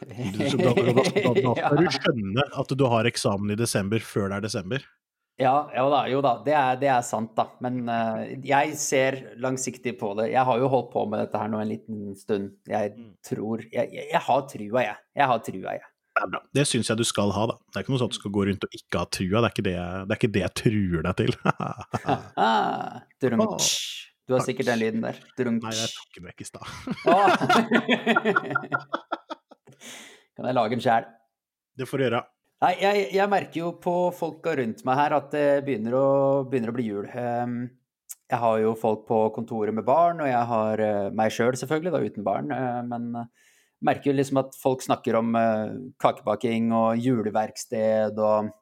[0.03, 4.41] Da, da, da, da skal du skjønne at du har eksamen i desember før det
[4.41, 4.83] er desember.
[5.41, 6.35] Ja, jo da, jo da.
[6.45, 7.47] Det er, det er sant, da.
[7.65, 10.27] Men uh, jeg ser langsiktig på det.
[10.31, 12.51] Jeg har jo holdt på med dette her nå en liten stund.
[12.69, 13.15] Jeg Mm.
[13.25, 14.95] tror Jeg, jeg, jeg har trua, jeg.
[15.17, 15.83] Jeg har trua, jeg.
[16.13, 16.39] Det er bra.
[16.53, 17.55] Det syns jeg du skal ha, da.
[17.73, 19.37] Det er ikke noe at du skal gå rundt og ikke ha trua.
[19.41, 21.33] Det er ikke det, det, er ikke det jeg truer deg til.
[22.37, 23.57] Ah, drunk.
[24.29, 25.17] Du har sikkert den lyden der.
[25.39, 25.59] Drunk.
[25.65, 26.65] Nei, jeg tok den vekk i stad.
[30.37, 31.05] kan jeg lage en sjæl?
[31.77, 32.21] Det får du gjøre.
[32.63, 36.07] Nei, jeg, jeg merker jo på folka rundt meg her at det begynner å,
[36.47, 37.09] begynner å bli jul.
[37.11, 37.57] Ehm,
[38.31, 41.65] jeg har jo folk på kontoret med barn, og jeg har eh, meg sjøl selv
[41.65, 42.53] selvfølgelig, da uten barn.
[42.55, 48.53] eh, men jeg merker jo liksom at folk snakker om eh, kakebaking og juleverksted og,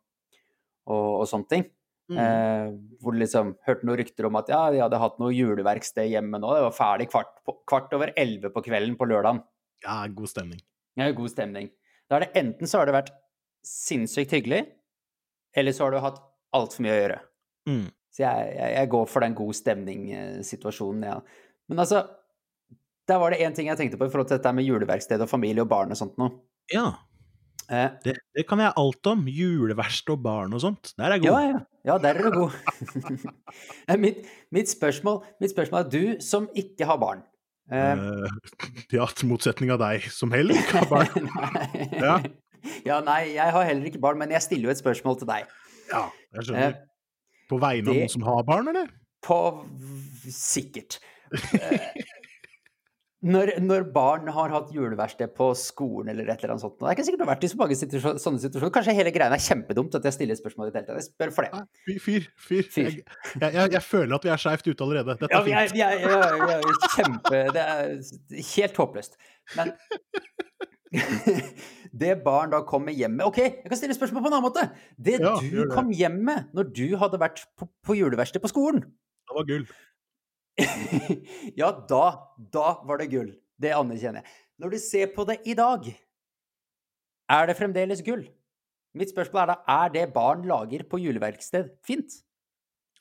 [0.90, 1.70] og, og sånne ting.
[2.10, 2.18] Mm.
[2.26, 6.10] Eh, hvor du liksom hørte noen rykter om at ja, de hadde hatt noe juleverksted
[6.10, 6.56] hjemme nå.
[6.58, 7.38] Det var ferdig kvart,
[7.70, 9.46] kvart over elleve på kvelden på lørdagen.
[9.86, 10.66] Ja, god stemning.
[10.98, 11.70] Det er god stemning.
[12.10, 13.14] Da er det enten så har det vært
[13.66, 14.64] sinnssykt hyggelig,
[15.58, 16.22] eller så har du hatt
[16.56, 17.20] altfor mye å gjøre.
[17.70, 17.86] Mm.
[18.12, 21.20] Så jeg, jeg, jeg går for den god stemning-situasjonen, ja.
[21.72, 22.02] Men altså,
[23.08, 25.32] der var det én ting jeg tenkte på i forhold til dette med juleverksted og
[25.32, 26.36] familie og barn og sånt noe.
[26.72, 26.90] Ja,
[27.72, 29.24] Eh, det, det kan jeg alt om.
[29.32, 30.92] Juleverksted og barn og sånt.
[30.98, 31.42] Der er jeg god.
[31.48, 31.60] ja.
[31.88, 32.52] Ja, der er du god.
[33.90, 37.24] Eh, mitt, mitt, spørsmål, mitt spørsmål er du som ikke har barn.
[37.72, 38.30] Uh, Eh,
[38.98, 41.30] ja, til motsetning av deg, som heller ikke har barn.
[42.06, 42.18] Ja.
[42.86, 45.52] Ja, nei, jeg har heller ikke barn, men jeg stiller jo et spørsmål til deg.
[45.92, 46.06] Ja,
[46.38, 46.78] jeg skjønner.
[46.78, 48.90] Eh, På vegne av det- noen som har barn, eller?
[49.22, 49.38] På
[50.32, 51.00] Sikkert.
[51.34, 51.92] Eh,
[53.22, 56.96] Når, når barn har hatt juleverksted på skolen eller et eller annet sånt Det er
[56.96, 58.74] ikke sikkert du har vært i så mange situasjoner, sånne situasjoner.
[58.74, 60.98] Kanskje hele greia er kjempedumt at jeg stiller spørsmål i det hele tatt.
[61.04, 61.62] Jeg spør for det.
[61.86, 62.26] Fyr, fyr.
[62.48, 62.64] fyr.
[62.74, 62.96] Fyr.
[62.96, 65.18] Jeg, jeg, jeg, føler at vi er skeivt ute allerede.
[65.22, 65.78] Dette er fint.
[65.78, 67.94] Ja, jeg, kjempe Det er
[68.56, 69.20] helt håpløst.
[69.60, 69.76] Men
[72.02, 74.66] det barn da kommer hjem med Ok, jeg kan stille spørsmål på en annen måte.
[75.00, 75.70] Det Ja, du det.
[75.72, 79.66] kom hjem med når du hadde vært på, på juleverksted på skolen Det var gull.
[81.62, 82.04] Ja, da,
[82.52, 83.32] da var det gull.
[83.62, 84.38] Det anerkjenner jeg.
[84.62, 85.88] Når du ser på det i dag,
[87.32, 88.26] er det fremdeles gull?
[88.98, 92.20] Mitt spørsmål er da, er det barn lager på juleverksted fint?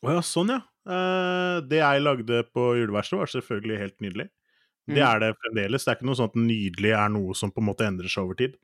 [0.07, 0.61] Å ja, sånn ja.
[0.89, 4.29] Eh, det jeg lagde på juleverkstedet var selvfølgelig helt nydelig.
[4.89, 5.07] Det Mhm.
[5.07, 5.85] er det fremdeles.
[5.85, 8.25] Det er ikke noe sånn at nydelig er noe som på en måte endrer seg
[8.25, 8.57] over tid.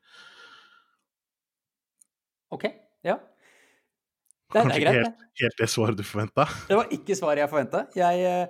[2.54, 2.64] Ok,
[3.06, 3.16] ja.
[3.16, 5.42] Det, det Kanskje ikke helt, det.
[5.42, 6.44] helt det svaret du forventa.
[6.70, 7.80] Det var ikke svaret jeg forventa.
[7.98, 8.46] Eh,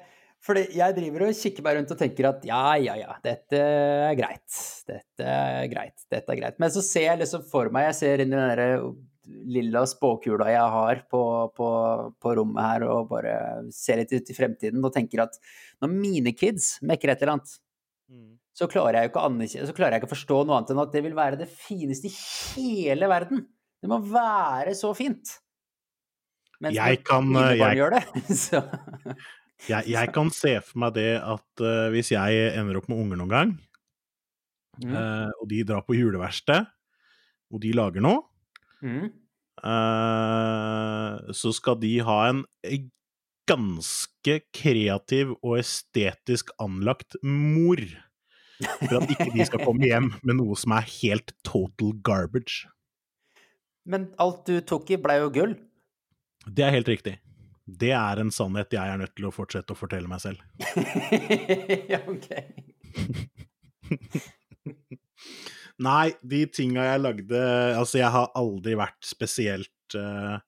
[0.46, 4.14] fordi jeg driver og kikker meg rundt og tenker at ja, ja, ja, dette er
[4.18, 4.58] greit.
[4.86, 6.04] Dette er greit.
[6.12, 6.58] Dette er greit.
[6.62, 10.72] Men så ser jeg liksom for meg Jeg ser inn i den lilla spåkula jeg
[10.76, 11.20] har på,
[11.56, 11.68] på,
[12.22, 13.32] på rommet her, og bare
[13.74, 15.34] ser litt ut i fremtiden og tenker at
[15.82, 17.56] når mine kids mekker et eller annet,
[18.56, 21.02] så klarer jeg ikke Så klarer jeg ikke å forstå noe annet enn at det
[21.04, 22.14] vil være det fineste i
[22.54, 23.42] hele verden.
[23.82, 25.34] Det må være så fint.
[26.62, 28.04] Mens Jeg kan, mine eh, barn jeg- gjør det,
[28.46, 28.62] så
[29.68, 33.20] Jeg, jeg kan se for meg det at uh, hvis jeg ender opp med unger
[33.24, 33.56] noen gang,
[34.76, 34.90] Mm.
[34.92, 36.66] uh, og de drar på juleverksted,
[37.48, 38.18] og de lager noe,
[38.84, 39.06] Mm.
[39.64, 42.44] eh, så skal de ha en
[43.46, 47.80] ganske kreativ og estetisk anlagt mor.
[48.62, 52.66] For at ikke de skal komme hjem med noe som er helt total garbage.
[53.86, 55.54] Men alt du tok i, blei jo gull.
[56.46, 57.18] Det er helt riktig.
[57.66, 60.42] Det er en sannhet jeg er nødt til å fortsette å fortelle meg selv.
[61.92, 62.28] ja, ok.
[65.82, 67.40] Nei, de tinga jeg lagde
[67.76, 70.38] Altså, jeg har aldri vært spesielt uh,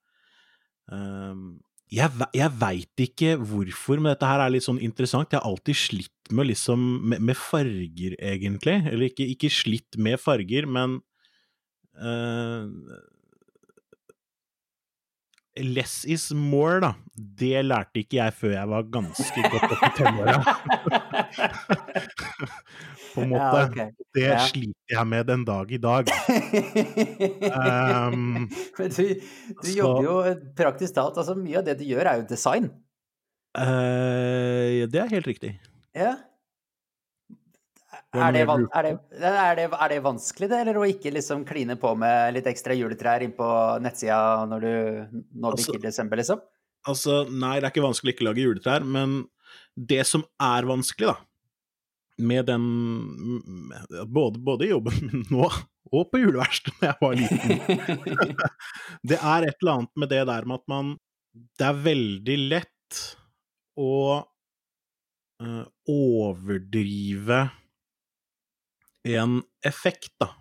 [0.89, 1.59] um,
[1.93, 5.31] Jeg, jeg veit ikke hvorfor, men dette her er litt sånn interessant.
[5.33, 8.77] Jeg har alltid slitt med liksom med, med farger, egentlig.
[8.89, 10.99] Eller ikke, ikke slitt med farger, men
[11.97, 12.65] uh,
[15.59, 16.93] Less is more, da.
[17.13, 20.37] Det lærte ikke jeg før jeg var ganske godt opp i tenåra.
[23.13, 23.45] På en måte.
[23.59, 23.89] Ja, okay.
[24.15, 24.37] Det Ja.
[24.47, 26.09] sliter jeg med den dag i dag.
[27.49, 29.03] Um, du,
[29.63, 30.15] du jobber jo
[30.57, 32.69] praktisk talt Altså, mye av det du gjør, er jo design.
[33.57, 35.55] Eh, det er helt riktig.
[35.97, 36.15] Ja.
[38.13, 38.91] Er det, er, det,
[39.21, 42.73] er, det, er det vanskelig, det, eller å ikke liksom kline på med litt ekstra
[42.73, 43.49] juletrær inn på
[43.85, 44.71] nettsida når du
[45.37, 46.41] når Altså- bikker desember, liksom?
[46.89, 49.19] Altså, nei, det er ikke vanskelig å ikke lage juletrær, men
[49.75, 51.17] det som er vanskelig, da,
[52.19, 52.63] med den
[54.07, 55.49] Både, både i jobben min nå
[55.89, 57.61] og på juleverkstedet da jeg var liten,
[59.09, 60.91] det er et eller annet med det der med at man
[61.33, 62.99] Det er veldig lett
[63.79, 67.39] å uh, overdrive
[69.07, 70.33] en effekt, da.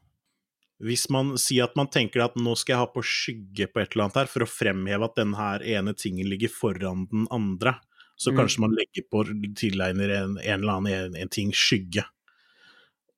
[0.82, 3.94] Hvis man sier at man tenker at nå skal jeg ha på skygge på et
[3.94, 7.76] eller annet her, for å fremheve at denne her ene tingen ligger foran den andre,
[8.18, 8.38] så Mm.
[8.42, 9.24] kanskje man legger på,
[9.56, 12.02] tilegner en, en eller annen en, en ting skygge.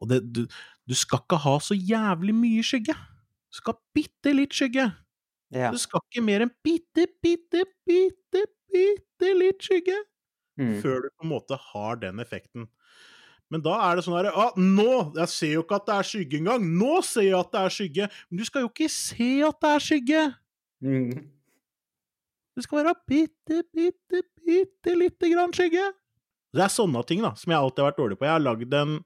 [0.01, 0.43] Og det, du,
[0.89, 2.95] du skal ikke ha så jævlig mye skygge.
[3.51, 4.91] Du skal ha bitte litt skygge.
[5.57, 5.71] Ja.
[5.75, 9.97] Du skal ikke mer enn bitte, bitte, bitte, bitte litt skygge
[10.61, 10.75] Mm.
[10.83, 12.67] før du på en måte har den effekten.
[13.51, 15.13] Men da er det sånn herre ah, Nå!
[15.17, 16.67] Jeg ser jo ikke at det er skygge engang!
[16.77, 18.09] Nå ser jeg at det er skygge!
[18.29, 20.21] Men du skal jo ikke se at det er skygge!
[20.85, 21.15] Mm.
[22.57, 25.91] Det skal være bitte, bitte, bitte lite grann skygge!
[26.51, 28.27] Det er sånne ting da, som jeg alltid har vært dårlig på.
[28.27, 28.97] Jeg har lagd en,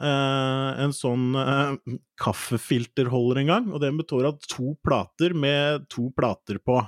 [0.00, 6.08] eh, en sånn eh, kaffefilterholder en gang, og den består av to plater med to
[6.16, 6.78] plater på.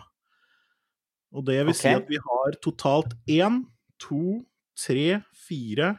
[1.33, 3.63] Og det vil si at vi har totalt én,
[4.01, 4.41] to,
[4.79, 5.99] tre, fire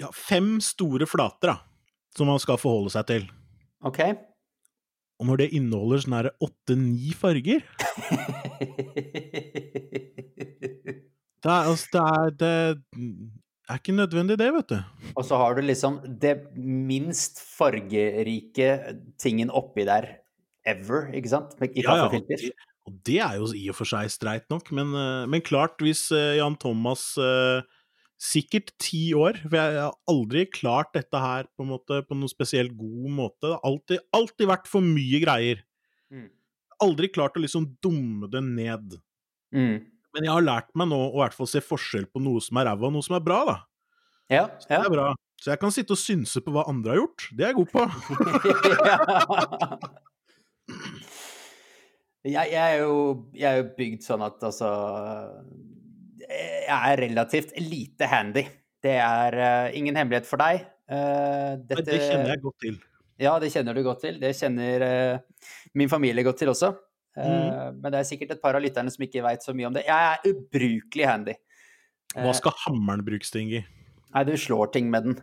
[0.00, 1.58] Ja, fem store flater, da,
[2.16, 3.26] som man skal forholde seg til.
[3.84, 4.00] OK.
[5.22, 7.62] Og når det inneholder sånn her åtte-ni farger
[11.42, 12.50] Det er, altså, det er, det
[13.66, 14.76] er ikke nødvendig, det, vet du.
[15.18, 18.68] Og så har du liksom det minst fargerike
[19.18, 20.06] tingen oppi der
[20.62, 21.56] ever, ikke sant?
[21.58, 22.46] I kaffefilter.
[22.46, 22.68] Ja, ja.
[22.86, 26.08] Og det er jo i og for seg streit nok, men, eh, men klart, hvis
[26.14, 27.62] eh, Jan Thomas eh,
[28.22, 32.70] Sikkert ti år, for jeg har aldri klart dette her på, måte, på noen spesielt
[32.78, 33.48] god måte.
[33.48, 35.64] Det har alltid, alltid vært for mye greier.
[36.12, 36.28] Mm.
[36.86, 38.94] Aldri klart å liksom dumme det ned.
[39.50, 39.82] Mm.
[40.14, 42.56] Men jeg har lært meg nå å i hvert fall se forskjell på noe som
[42.60, 43.56] er ræva og noe som er bra, da.
[44.32, 44.82] Ja, Det ja.
[44.84, 45.06] er bra.
[45.42, 47.20] Så jeg kan sitte og synse på hva andre har gjort.
[47.34, 47.82] Det er jeg god på.
[52.30, 52.92] jeg, jeg, er jo,
[53.34, 54.70] jeg er jo bygd sånn at altså
[56.32, 58.44] Jeg er relativt lite handy.
[58.82, 60.64] Det er uh, ingen hemmelighet for deg.
[60.90, 62.80] Uh, dette, det kjenner jeg godt til.
[63.22, 64.18] Ja, det kjenner du godt til.
[64.22, 65.44] Det kjenner uh,
[65.78, 66.72] min familie godt til også.
[67.12, 67.80] Mm.
[67.82, 69.82] Men det er sikkert et par av lytterne som ikke veit så mye om det.
[69.84, 71.34] Jeg er ubrukelig handy.
[72.16, 73.60] Hva skal hammeren brukes til, Ingi?
[74.14, 75.18] Nei, du slår ting med den.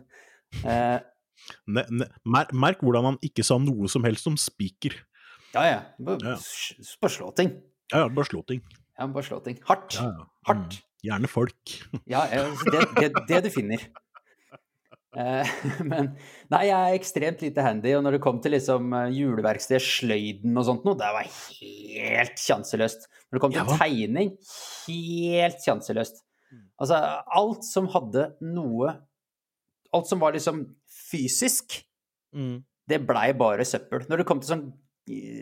[0.62, 4.94] Ne, ne, merk, merk, hvordan han ikke sa noe som helst om spiker.
[5.50, 5.80] Ja, ja.
[5.98, 7.10] Bare, ja.
[7.10, 7.56] slå ting.
[7.90, 8.62] Ja, ja, bare slå ting.
[8.94, 9.58] Ja, bare slå ting.
[9.66, 9.98] Hardt.
[9.98, 10.28] Ja, ja.
[10.46, 10.78] Hardt.
[11.04, 11.74] Gjerne folk.
[12.10, 13.84] ja, det, det, det, du finner.
[15.10, 15.48] Uh,
[15.90, 16.12] men
[16.52, 20.68] nei, jeg er ekstremt lite handy, og når det kom til liksom juleverkstedet sløyden og
[20.68, 23.08] sånt noe, det var helt sjanseløst.
[23.28, 24.34] Når det kom til ja, tegning,
[24.86, 26.22] helt sjanseløst.
[26.50, 26.66] Mm.
[26.82, 27.00] Altså,
[27.40, 28.96] alt som hadde noe
[29.90, 30.60] Alt som var liksom
[31.10, 31.80] fysisk,
[32.30, 32.60] mm.
[32.86, 34.04] det blei bare søppel.
[34.06, 34.60] Når det kom til sånn,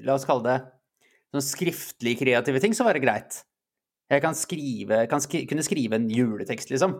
[0.06, 0.54] la oss kalle det
[1.34, 3.42] sånn skriftlig kreative ting, så var det greit.
[4.08, 6.94] Jeg kan skrive, kan skri, kunne skrive en juletekst, liksom.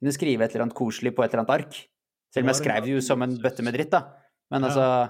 [0.00, 1.78] Kunne skrive et eller annet koselig på et eller annet ark.
[2.34, 4.02] Selv om jeg skrev det jo som en bøtte med dritt, da.
[4.52, 5.08] Men altså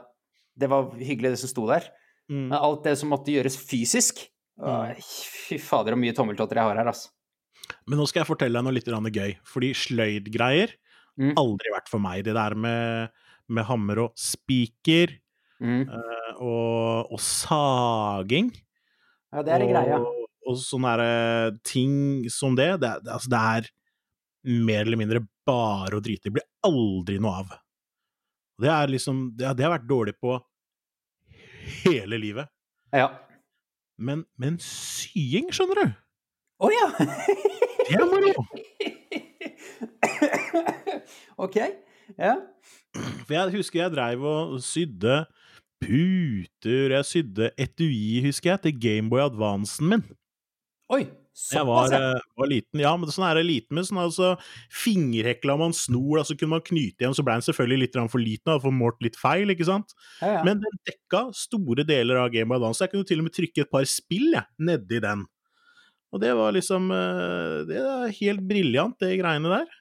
[0.56, 1.88] Det var hyggelig, det som sto der.
[2.30, 2.48] Mm.
[2.48, 4.22] Men alt det som måtte gjøres fysisk
[4.58, 4.96] mm.
[5.04, 7.12] Fy fader, så mye tommeltotter jeg har her, altså.
[7.86, 9.36] Men nå skal jeg fortelle deg noe litt gøy.
[9.46, 10.74] Fordi sløydgreier
[11.20, 11.34] mm.
[11.38, 12.24] aldri vært for meg.
[12.26, 13.14] Det der med,
[13.48, 15.16] med hammer og spiker
[15.62, 15.82] mm.
[15.90, 18.52] uh, og, og, saging.
[19.32, 20.00] Ja, det er en greie.
[20.00, 21.08] Og, og sånne
[21.66, 23.70] ting som det, det, det, altså det er
[24.66, 26.34] mer eller mindre bare å drite i.
[26.36, 27.54] Blir aldri noe av.
[28.62, 30.38] Det er liksom Det, det har vært dårlig på
[31.84, 32.50] hele livet.
[32.94, 33.10] Ja.
[33.98, 35.96] Men, men sying, skjønner du?
[36.56, 36.86] Å oh, ja!
[37.88, 38.32] det er moro!
[41.44, 41.58] ok.
[42.16, 42.36] Ja.
[43.26, 45.24] For jeg husker jeg dreiv og sydde
[45.82, 50.06] puter, jeg sydde etui, husker jeg, til Gameboy Advancen min.
[50.86, 51.02] Oi,
[51.34, 54.28] såpass, jeg var, uh, var, liten, ja, men sånn er det liten med sånn altså
[54.70, 58.52] Fingerhekla man snor, altså kunne man knyte igjen, så ble den selvfølgelig litt for liten,
[58.54, 59.96] og målt litt feil, ikke sant?
[60.20, 60.44] Ja, ja.
[60.46, 63.34] Men den dekka store deler av Game of Advance, så jeg kunne til og med
[63.34, 65.26] trykke et par spill, jeg, nedi den.
[66.14, 69.78] Og det var liksom uh, Det er helt briljant, det greiene der.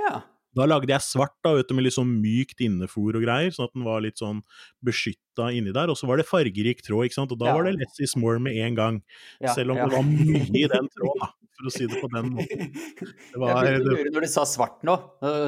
[0.00, 0.14] Ja.
[0.56, 3.68] Da lagde jeg svart da, vet du, med litt sånn mykt innefòr og greier, sånn
[3.68, 4.40] at den var litt sånn
[4.86, 5.92] beskytta inni der.
[5.92, 7.58] Og så var det fargerik tråd, ikke sant, og da ja.
[7.58, 8.98] var det less is more med en gang.
[9.38, 9.86] Ja, Selv om ja.
[9.86, 12.66] det var mye i den tråden, da, for å si det på den måten.
[13.30, 14.96] Det var, jeg det, når du sa svart nå,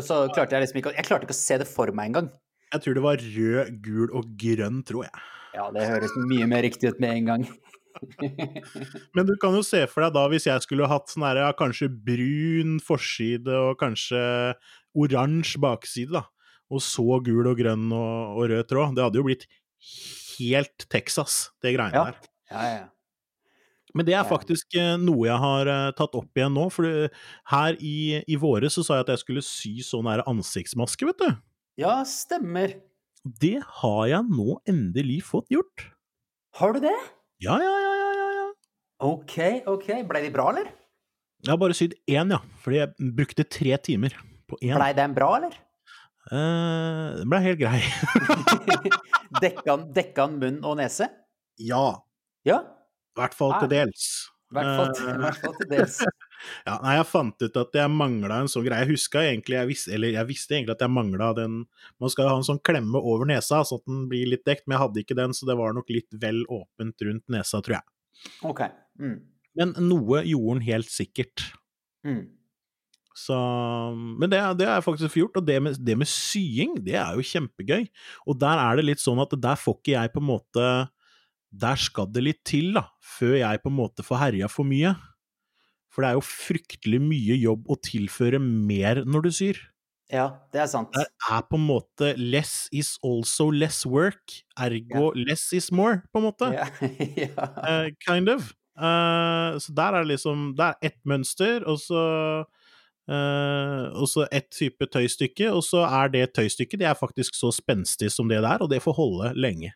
[0.06, 2.30] så klarte jeg liksom ikke Jeg klarte ikke å se det for meg engang.
[2.72, 5.24] Jeg tror det var rød, gul og grønn tråd, jeg.
[5.52, 7.42] Ja, det høres mye mer riktig ut med en gang.
[9.16, 11.50] Men du kan jo se for deg da, hvis jeg skulle hatt sånn her, ja,
[11.56, 14.22] kanskje brun forside og kanskje
[14.98, 16.26] oransje bakside, da,
[16.72, 19.46] og så gul og grønn og, og, rød tråd, det hadde jo blitt
[20.38, 22.10] helt Texas, det greiene ja.
[22.10, 22.32] der.
[22.52, 22.88] Ja, ja.
[23.92, 26.88] Men det er faktisk eh, noe jeg har uh, tatt opp igjen nå, for
[27.52, 31.20] her i, i våre så sa jeg at jeg skulle sy sånn her ansiktsmaske, vet
[31.20, 31.28] du.
[31.82, 32.78] Ja, stemmer.
[33.22, 35.90] Det har jeg nå endelig fått gjort.
[36.56, 36.96] Har du det?
[37.44, 38.48] Ja, ja, ja, ja, ja.
[39.02, 39.36] Ok,
[39.68, 39.88] ok.
[40.08, 40.72] Ble de bra, eller?
[41.42, 42.40] Jeg har bare sydd én, ja.
[42.64, 44.16] Fordi jeg brukte tre timer
[44.52, 44.76] på én.
[44.78, 45.56] Blei den bra, eller?
[46.30, 47.80] Uh, den ble helt grei.
[49.42, 51.08] dekka han munn og nese?
[51.60, 51.86] Ja.
[52.46, 52.62] Ja?
[53.18, 54.06] Hvert fall til dels.
[54.52, 55.98] I hvert fall til dels.
[56.68, 58.84] ja, nei, jeg fant ut at jeg mangla en sånn greie.
[58.84, 61.58] Jeg huska egentlig, jeg visste, eller jeg visste egentlig at jeg mangla den
[62.02, 64.76] Man skal ha en sånn klemme over nesa, så at den blir litt dekt, men
[64.76, 67.88] jeg hadde ikke den, så det var nok litt vel åpent rundt nesa, tror jeg.
[68.48, 68.62] Ok.
[69.00, 69.18] Mm.
[69.58, 71.48] Men noe gjorde den helt sikkert.
[72.06, 72.22] Mm.
[73.18, 73.36] Så,
[73.94, 77.26] men det, det jeg faktisk gjort, og det med, det med, sying, det er jo
[77.28, 77.86] kjempegøy.
[78.26, 80.68] Og der er det litt sånn at der får ikke jeg på en måte
[81.52, 84.94] Der skal det litt til, da, før jeg på en måte får herja for mye.
[85.92, 89.60] For det er jo fryktelig mye jobb å tilføre mer når du syr.
[90.12, 90.92] Ja, det er sant.
[90.92, 95.24] Det er på en måte less is also less work, ergo ja.
[95.28, 96.50] less is more, på en måte.
[96.52, 96.66] Ja.
[97.24, 97.46] ja.
[97.60, 98.52] Uh, kind of.
[98.76, 102.02] Uh, så der er det liksom Det er ett mønster, og så
[103.10, 107.50] Uh, og så ett type tøystykke, og så er det tøystykket det er faktisk så
[107.54, 109.72] spenstig som det der, og det får holde lenge.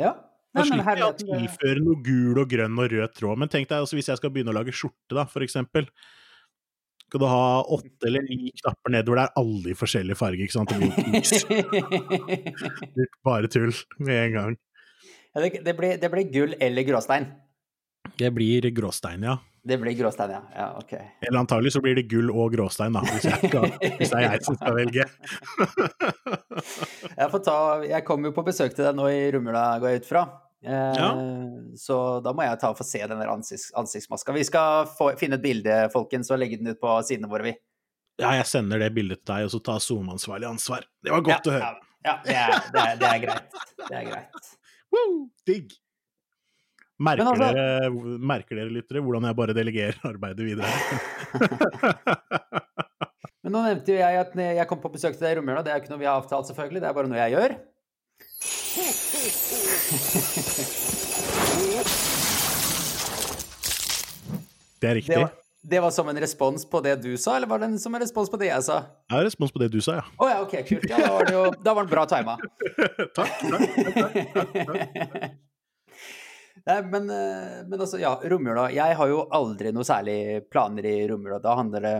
[0.00, 0.14] Ja.
[0.54, 3.40] Nei, da slipper jeg å tilføre noe gul og grønn og rød tråd.
[3.42, 5.88] Men tenk deg altså, hvis jeg skal begynne å lage skjorte, da, for eksempel.
[7.04, 10.72] Skal du ha åtte eller ni knapper nedover der, alle i forskjellige farger, ikke sant?
[10.72, 10.78] Det
[12.94, 14.56] blir bare tull med en gang.
[15.34, 17.28] Ja, det, det, blir, det blir gull eller gråstein?
[18.18, 19.36] Det blir gråstein, ja.
[19.64, 20.42] Det blir gråstein, ja.
[20.52, 20.66] ja.
[20.76, 20.92] Ok.
[21.24, 24.24] Eller antagelig så blir det gull og gråstein, da, hvis, jeg skal, hvis det er
[24.26, 25.06] jeg som skal velge.
[27.14, 27.58] Jeg får ta
[27.88, 30.24] Jeg kommer jo på besøk til deg nå i Rumula, går jeg ut fra.
[30.64, 31.08] Eh, Ja.
[31.80, 34.34] Så da må jeg ta og få se den der ansikts, ansiktsmaska.
[34.36, 37.54] Vi skal få, finne et bilde, folkens, og legge den ut på sidene våre, vi.
[38.20, 40.84] Ja, jeg sender det bildet til deg, og så tar SoMe-ansvarlig ansvar.
[41.02, 41.72] Det var godt ja, å høre.
[42.04, 43.56] Ja, ja det, er, det, er, det er greit.
[43.80, 44.52] Det er greit.
[44.94, 45.16] Woo,
[45.48, 45.72] digg!
[47.04, 47.90] Merker, altså- dere,
[48.32, 50.70] merker dere, lyttere, hvordan jeg bare delegerer arbeidet videre?
[53.44, 55.60] Men nå nevnte jo jeg at jeg kom på besøk til deg i Romjula.
[55.66, 56.80] Det er jo ikke noe vi har avtalt, selvfølgelig.
[56.80, 57.50] Det er bare noe jeg gjør.
[64.80, 65.16] Det er Det riktig.
[65.20, 65.30] var,
[65.64, 68.28] det var som en respons på det du sa, eller var det som en respons
[68.30, 68.80] på det jeg sa?
[69.08, 70.04] Det er en respons på det du sa, ja.
[70.20, 70.84] Å ja, ok, kult.
[70.90, 72.34] Ja, da var, det jo, da var den bra tima.
[73.16, 73.32] Takk.
[73.96, 74.14] takk.
[76.64, 78.70] Nei, men, eh, men altså, ja, romjula.
[78.72, 80.16] Jeg har jo aldri noe særlig
[80.48, 81.40] planer i romjula.
[81.44, 81.94] Da handler det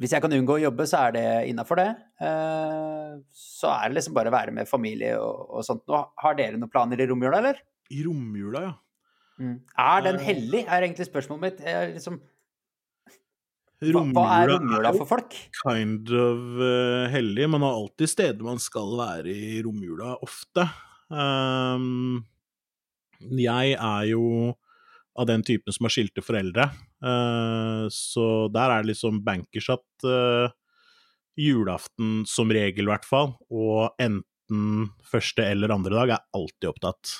[0.00, 1.88] Hvis jeg kan unngå å jobbe, så er det innafor det.
[2.24, 5.82] Eh, Så er det liksom bare å være med familie og, og sånt.
[5.86, 7.60] Nå, har dere noen planer i romjula, eller?
[7.92, 8.72] I romjula, ja.
[9.78, 10.24] Er den Eh.
[10.24, 11.60] hellig, er egentlig spørsmålet mitt.
[11.64, 12.16] Jeg, liksom,
[13.80, 15.36] hva, hva er romjula for folk?
[15.62, 17.46] kind of uh, hellig.
[17.48, 20.64] Man har alltid steder man skal være i romjula, ofte.
[21.12, 22.24] Ehm,
[23.20, 24.24] jeg er jo
[25.20, 26.70] av den typen som har skilte foreldre,
[27.04, 30.52] eh, så der er det liksom bankers at eh,
[31.40, 37.16] julaften, som regel i hvert fall, og enten første eller andre dag, er alltid opptatt.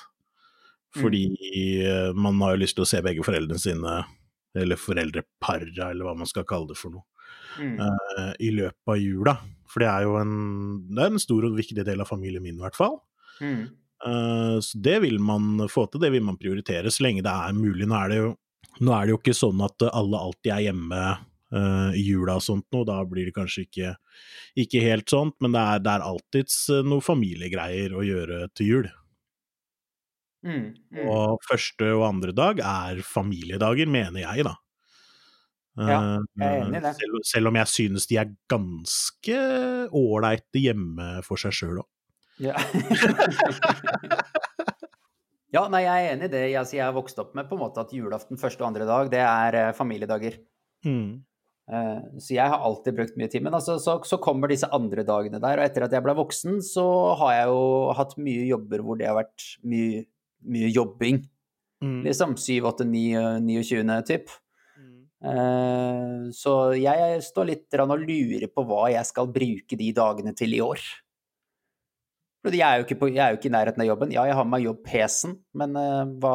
[0.96, 2.18] Fordi mm.
[2.18, 4.00] man har jo lyst til å se begge foreldrene sine,
[4.58, 7.06] eller foreldrepara, eller hva man skal kalle det for noe
[7.58, 7.80] Mm.
[7.80, 9.34] uh, i løpet av jula.
[9.70, 10.34] For det er jo en,
[10.90, 13.00] det er en stor og viktig del av familien min, i hvert fall.
[13.40, 13.68] Mm.
[14.06, 17.56] Eh, så det vil man få til, det vil man prioritere så lenge det er
[17.56, 17.88] mulig.
[17.88, 18.30] Nå er det jo,
[18.80, 22.66] er det jo ikke sånn at alle alltid er hjemme eh, i jula og sånt
[22.72, 23.92] noe, da blir det kanskje ikke,
[24.64, 28.72] ikke helt sånt, men det er, det er alltids eh, noe familiegreier å gjøre til
[28.72, 28.90] jul.
[30.40, 30.72] Mm.
[30.96, 31.04] Mm.
[31.04, 34.56] Og første og andre dag er familiedager, mener jeg, da.
[35.80, 36.00] Ja,
[36.40, 36.90] jeg er enig i det.
[36.98, 39.36] Selv, selv om jeg synes de er ganske
[39.96, 41.88] ålreite hjemme for seg sjøl òg.
[42.40, 42.56] Ja.
[45.54, 46.44] ja, nei, jeg er enig i det.
[46.60, 49.10] Altså, jeg har vokst opp med på en måte at julaften første og andre dag,
[49.12, 50.38] det er eh, familiedager.
[50.86, 51.20] Mm.
[51.70, 53.44] Eh, så jeg har alltid brukt mye tid.
[53.46, 56.62] Men altså, så, så kommer disse andre dagene der, og etter at jeg ble voksen,
[56.66, 56.86] så
[57.20, 57.66] har jeg jo
[57.98, 60.06] hatt mye jobber hvor det har vært mye,
[60.48, 61.22] mye jobbing.
[61.80, 62.00] Mm.
[62.04, 63.04] Liksom 7, 8, 9,
[63.46, 64.32] 29 typ.
[65.20, 70.56] Eh, Så jeg står litt og lurer på hva jeg skal bruke de dagene til
[70.56, 70.80] i år.
[72.40, 74.12] Fordi jeg er jo ikke, jeg er jo ikke i nærheten av jobben.
[74.14, 76.34] Ja, jeg har med meg jobb-PC-en, men uh, hva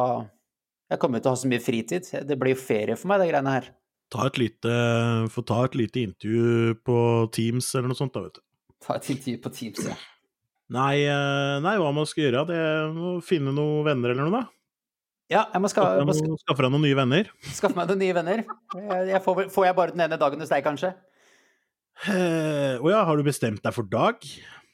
[0.92, 2.06] Jeg kommer jo til å ha så mye fritid.
[2.28, 3.72] Det blir jo ferie for meg, de greiene her.
[4.14, 4.74] Ta et lite,
[5.34, 6.98] få ta et lite intervju på
[7.34, 8.44] Teams eller noe sånt, da, vet du.
[8.86, 9.96] Ta et intervju på Teams, ja.
[10.76, 12.60] Nei, eh, nei, hva man skal gjøre, det
[13.02, 14.52] å finne noen venner eller noe, da.
[15.30, 17.30] Ja, jeg må ska, Skaffe må ska, skaffe deg noen nye venner.
[17.50, 18.44] skaffe meg noen nye venner.
[18.78, 20.92] Jeg, jeg får, får jeg bare den ene dagen hos deg, kanskje?
[22.12, 24.22] Eh, Å ja, har du bestemt deg for dag?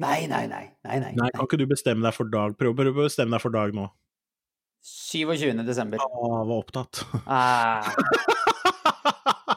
[0.02, 0.64] Nei, nei, nei.
[0.82, 1.12] nei, nei.
[1.14, 2.56] Nei, kan ikke du bestemme deg for dag?
[2.58, 3.86] Prøv prøv å bestemme deg for dag nå.
[4.82, 5.62] 27.
[5.66, 6.02] desember.
[6.02, 7.04] Å, var opptatt.
[7.30, 7.86] Ah,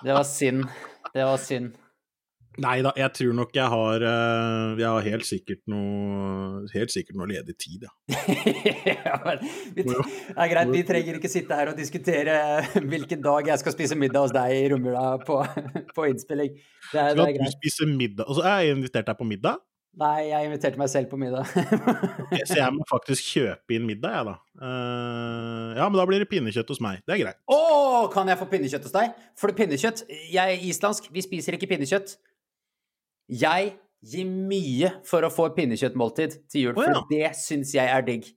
[0.06, 0.68] det var synd.
[1.16, 1.74] Det var synd.
[2.62, 7.18] Nei da, jeg tror nok jeg har eh, Jeg har helt sikkert noe Helt sikkert
[7.20, 7.92] noe ledig tid, ja.
[9.10, 9.44] ja, men,
[9.76, 9.98] vi, det
[10.32, 12.38] er greit, vi trenger ikke sitte her og diskutere
[12.80, 15.42] hvilken dag jeg skal spise middag hos deg i Romjula på,
[15.98, 16.56] på innspilling.
[16.94, 18.24] Det er, det Skal er du spise middag?
[18.30, 19.60] Altså, jeg har invitert deg på middag,
[19.96, 21.48] Nei, jeg inviterte meg selv på middag.
[22.50, 24.34] så jeg må faktisk kjøpe inn middag, jeg, da.
[24.60, 27.00] Uh, ja, men da blir det pinnekjøtt hos meg.
[27.08, 27.40] Det er greit.
[27.48, 27.60] Å,
[28.12, 29.14] kan jeg få pinnekjøtt hos deg?
[29.40, 32.18] For pinnekjøtt Jeg er islandsk, vi spiser ikke pinnekjøtt.
[33.40, 33.72] Jeg
[34.06, 38.04] gir mye for å få et pinnekjøttmåltid til jul, Å, for det syns jeg er
[38.06, 38.28] digg.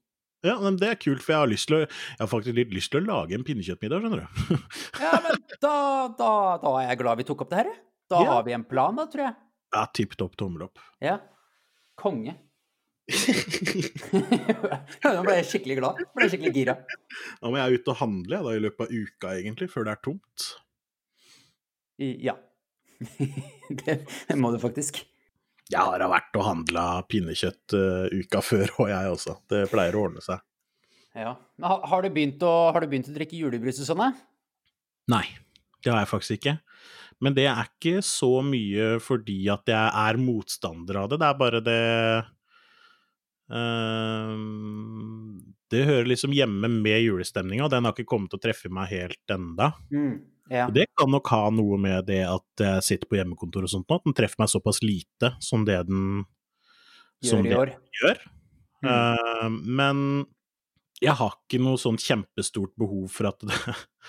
[0.46, 2.92] Ja, men Det er kult, for jeg har, lyst å, jeg har faktisk litt lyst
[2.94, 4.60] til å lage en pinnekjøttmiddag, skjønner du.
[5.02, 5.74] Ja, men da,
[6.14, 6.30] da,
[6.62, 7.72] da er jeg glad vi tok opp det her.
[8.08, 8.30] Da Ja.
[8.38, 9.34] har vi en plan, da, tror jeg.
[9.74, 10.78] Ja, tipp topp tommel opp.
[11.04, 11.18] Ja.
[11.98, 12.36] Konge.
[15.08, 16.00] Nå ble jeg skikkelig glad.
[16.14, 16.74] Ble jeg skikkelig gira.
[17.40, 20.02] Nå må jeg ut og handle da, i løpet av uka, egentlig, før det er
[20.04, 20.48] tomt.
[21.98, 22.36] Ja.
[23.84, 23.96] det,
[24.38, 25.00] må du faktisk.
[25.68, 29.38] Jeg har vært og handla pinnekjøtt uh, uka før, og jeg også.
[29.50, 30.44] Det pleier å ordne seg.
[31.18, 31.34] Ja.
[31.58, 34.16] Men har, har, du å, har du begynt å drikke julebrus og sånn?
[35.08, 35.24] Nei,
[35.84, 36.56] det har jeg faktisk ikke.
[37.24, 41.38] Men det er ikke så mye fordi at jeg er motstander av det, det er
[41.40, 41.82] bare det
[43.50, 44.34] uh,
[45.74, 48.92] Det hører liksom hjemme med julestemninga, og den har ikke kommet til å treffe meg
[48.94, 49.72] helt enda.
[49.90, 50.16] Mm.
[50.48, 50.68] Ja.
[50.72, 53.98] Det kan nok ha noe med det at jeg sitter på hjemmekontor og sånt nå,
[53.98, 56.24] at den treffer meg såpass lite som det den
[57.20, 57.74] som Gjør i det år.
[57.98, 58.26] gjør.
[58.78, 58.88] Mm.
[58.88, 60.02] Uh, men
[61.02, 63.58] jeg har ikke noe sånn kjempestort behov for at det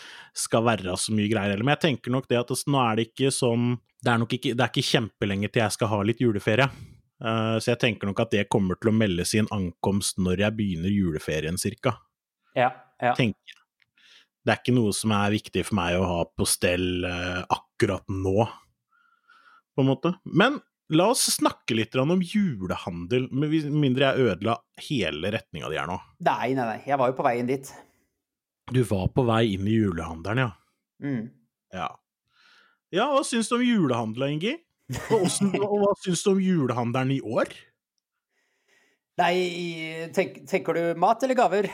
[0.45, 1.65] skal være så mye greier heller.
[1.65, 4.33] Men jeg tenker nok det at altså, nå er det ikke sånn Det er nok
[4.37, 6.69] ikke, det er ikke kjempelenge til jeg skal ha litt juleferie.
[7.19, 10.55] Uh, så jeg tenker nok at det kommer til å melde sin ankomst når jeg
[10.55, 11.97] begynner juleferien, cirka.
[12.55, 12.71] Ja,
[13.03, 13.11] ja.
[13.17, 13.57] Tenker.
[14.39, 18.07] Det er ikke noe som er viktig for meg å ha på stell uh, akkurat
[18.07, 18.47] nå,
[19.75, 20.13] på en måte.
[20.23, 24.57] Men la oss snakke litt om julehandel, med mindre jeg ødela
[24.89, 25.99] hele retninga di her nå.
[26.25, 26.79] Nei, nei, nei.
[26.87, 27.71] Jeg var jo på vei inn dit.
[28.69, 30.51] Du var på vei inn i julehandelen, ja.
[30.99, 31.29] Mm.
[31.73, 31.89] Ja,
[32.93, 34.55] ja hva syns du om julehandelen, Ingi?
[35.13, 37.53] Og, hva syns du om julehandelen i år?
[39.19, 39.35] Nei,
[40.15, 41.69] tenk, tenker du mat eller gaver?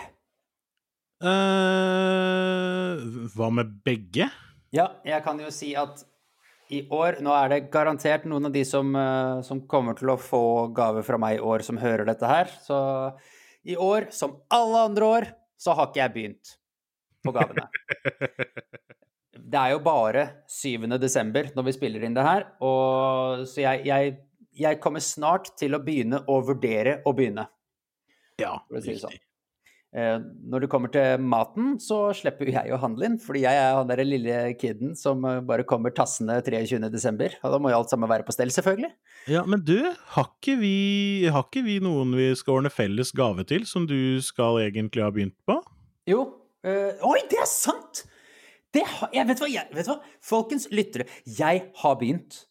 [1.25, 3.03] eh
[3.35, 4.27] hva med begge?
[4.75, 6.03] Ja, jeg kan jo si at
[6.73, 10.19] i år Nå er det garantert noen av de som, eh, som kommer til å
[10.19, 12.49] få gave fra meg i år, som hører dette her.
[12.65, 12.77] Så
[13.65, 16.55] i år, som alle andre år, så har ikke jeg begynt
[17.25, 17.67] på gavene.
[19.45, 20.87] Det er jo bare 7.
[20.97, 24.15] desember når vi spiller inn det her, og så jeg, jeg,
[24.57, 27.45] jeg kommer snart til å begynne å vurdere å begynne.
[28.41, 29.13] Ja, det sånn.
[29.95, 30.17] Eh,
[30.51, 33.87] Når det kommer til maten, så slipper jeg å handle inn, fordi jeg er han
[33.87, 38.11] der lille kiden som eh, bare kommer tassende 23.12., og da må jo alt sammen
[38.11, 38.91] være på stell, selvfølgelig.
[39.31, 39.77] Ja, men du,
[40.17, 40.75] har ikke, vi,
[41.31, 45.13] har ikke vi noen vi skal ordne felles gave til, som du skal egentlig ha
[45.15, 45.61] begynt på?
[46.11, 46.25] Jo.
[46.65, 48.03] Øh, oi, det er sant!
[48.75, 49.95] Det har, jeg, vet, hva, jeg, vet hva?
[50.19, 52.41] Folkens lyttere, jeg har begynt.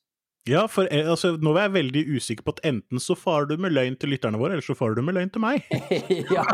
[0.44, 3.54] Ja, for eh, altså, nå er jeg veldig usikker på at enten så farer du
[3.64, 5.64] med løgn til lytterne våre, eller så farer du med løgn til meg.
[6.36, 6.44] ja,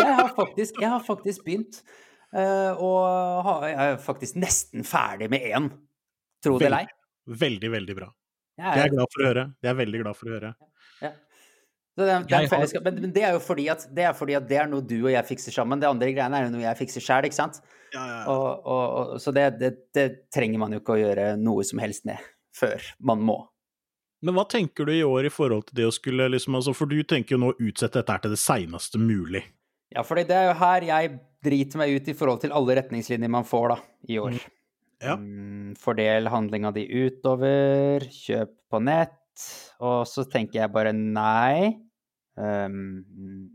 [0.00, 1.82] jeg har faktisk, jeg har faktisk begynt.
[2.34, 5.70] Uh, og har, jeg er faktisk nesten ferdig med én.
[6.42, 6.90] Tro det eller ei.
[7.44, 8.08] Veldig, veldig bra.
[8.58, 9.44] Jeg Det er er- jeg glad for å høre.
[9.62, 10.50] Det er veldig glad for å høre.
[11.00, 11.10] Ja.
[11.10, 14.36] det, er- det er har- men, men det er jo fordi at, det er fordi
[14.40, 15.78] at det er noe du og jeg fikser sammen.
[15.82, 17.62] Det andre greiene er jo noe jeg fikser sjæl, ikke sant?
[17.94, 21.30] Ja, ja, Og, og, og, så det, det, det trenger man jo ikke å gjøre
[21.38, 22.18] noe som helst med
[22.56, 23.38] før man må.
[24.20, 26.90] Men hva tenker du i år i forhold til det å skulle liksom altså, For
[26.90, 29.42] du tenker jo nå å utsette dette her til det seineste mulig.
[29.90, 33.32] Ja, for det er jo her jeg driter meg ut i forhold til alle retningslinjer
[33.32, 33.78] man får da,
[34.12, 34.36] i år.
[35.00, 35.16] Ja.
[35.16, 39.16] Mm, fordel handlinga di utover, kjøp på nett,
[39.80, 41.80] og så tenker jeg bare nei.
[42.40, 43.04] Um,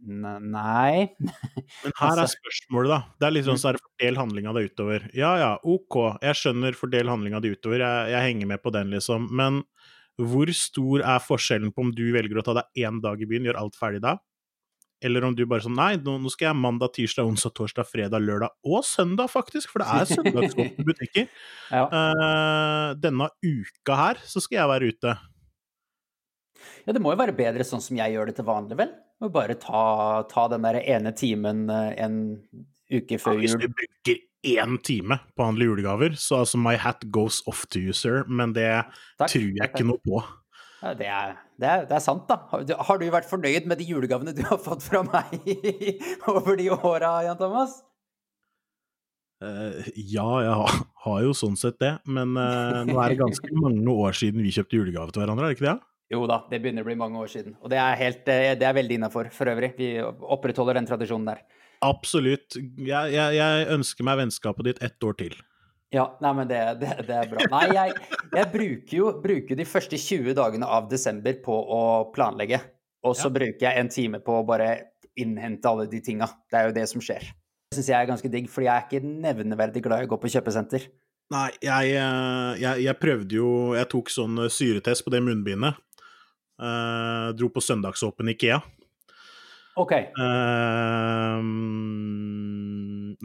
[0.06, 1.10] nei.
[1.18, 3.00] Men her er Altså- spørsmålet, da.
[3.20, 3.62] Det er litt sånn Mm.
[3.64, 5.08] så er det fordel handlinga di utover.
[5.18, 8.92] Ja ja, ok, jeg skjønner fordel handlinga di utover, jeg, jeg henger med på den,
[8.94, 9.26] liksom.
[9.32, 9.64] Men
[10.22, 13.48] hvor stor er forskjellen på om du velger å ta deg én dag i byen,
[13.50, 14.18] gjør alt ferdig da?
[15.04, 18.22] Eller om du bare sånn Nei, nå, nå skal jeg mandag, tirsdag, onsdag, torsdag, fredag,
[18.24, 21.28] lørdag og søndag, faktisk, for det er søndagsåpne butikker.
[21.72, 21.84] Ja.
[21.92, 25.16] uh, denne uka her så skal jeg være ute.
[26.86, 28.94] Ja, det må jo være bedre sånn som jeg gjør det til vanlig, vel?
[29.24, 29.82] Å bare ta,
[30.32, 32.18] ta den der ene timen eh, en
[32.92, 33.46] uke før jul.
[33.46, 37.42] Ja, hvis du bruker én time på å handle julegaver, så altså my hat goes
[37.50, 38.68] off to you, sir, men det
[39.18, 40.22] Takk, tror jeg ikke noe på.
[40.84, 42.38] Ja, det, er, det, er, det er sant, da.
[42.86, 45.48] Har du, vært fornøyd med de julegavene du har fått fra meg
[46.36, 47.80] over de åra, Jan Thomas?
[49.44, 53.50] Uh, ja, jeg har, har jo sånn sett det, men uh, nå er det ganske
[53.58, 55.80] mange år siden vi kjøpte julegave til hverandre, er det ikke det?
[56.14, 57.56] Jo da, det begynner å bli mange år siden.
[57.64, 59.74] Og det er, helt, eh, det er veldig innafor for øvrig.
[59.80, 61.42] Vi opprettholder den tradisjonen der.
[61.86, 62.58] Absolutt.
[62.58, 65.36] Jeg, jeg, jeg ønsker meg vennskapet ditt ett år til.
[65.94, 67.46] Ja, nei, men det, det, det er bra.
[67.52, 67.96] Nei, jeg,
[68.34, 71.82] jeg bruker jo bruker de første 20 dagene av desember på å
[72.16, 72.60] planlegge.
[73.06, 74.70] Og så bruker jeg en time på å bare
[75.22, 76.28] innhente alle de tinga.
[76.52, 77.26] Det er jo det som skjer.
[77.70, 80.20] Det syns jeg er ganske digg, fordi jeg er ikke nevneverdig glad i å gå
[80.22, 80.88] på kjøpesenter.
[81.34, 85.80] Nei, jeg, eh, jeg, jeg prøvde jo Jeg tok sånn syretest på det munnbindet.
[86.56, 88.62] Eh, dro på søndagsåpen Ikea.
[89.76, 89.92] OK.
[90.16, 91.42] Uh,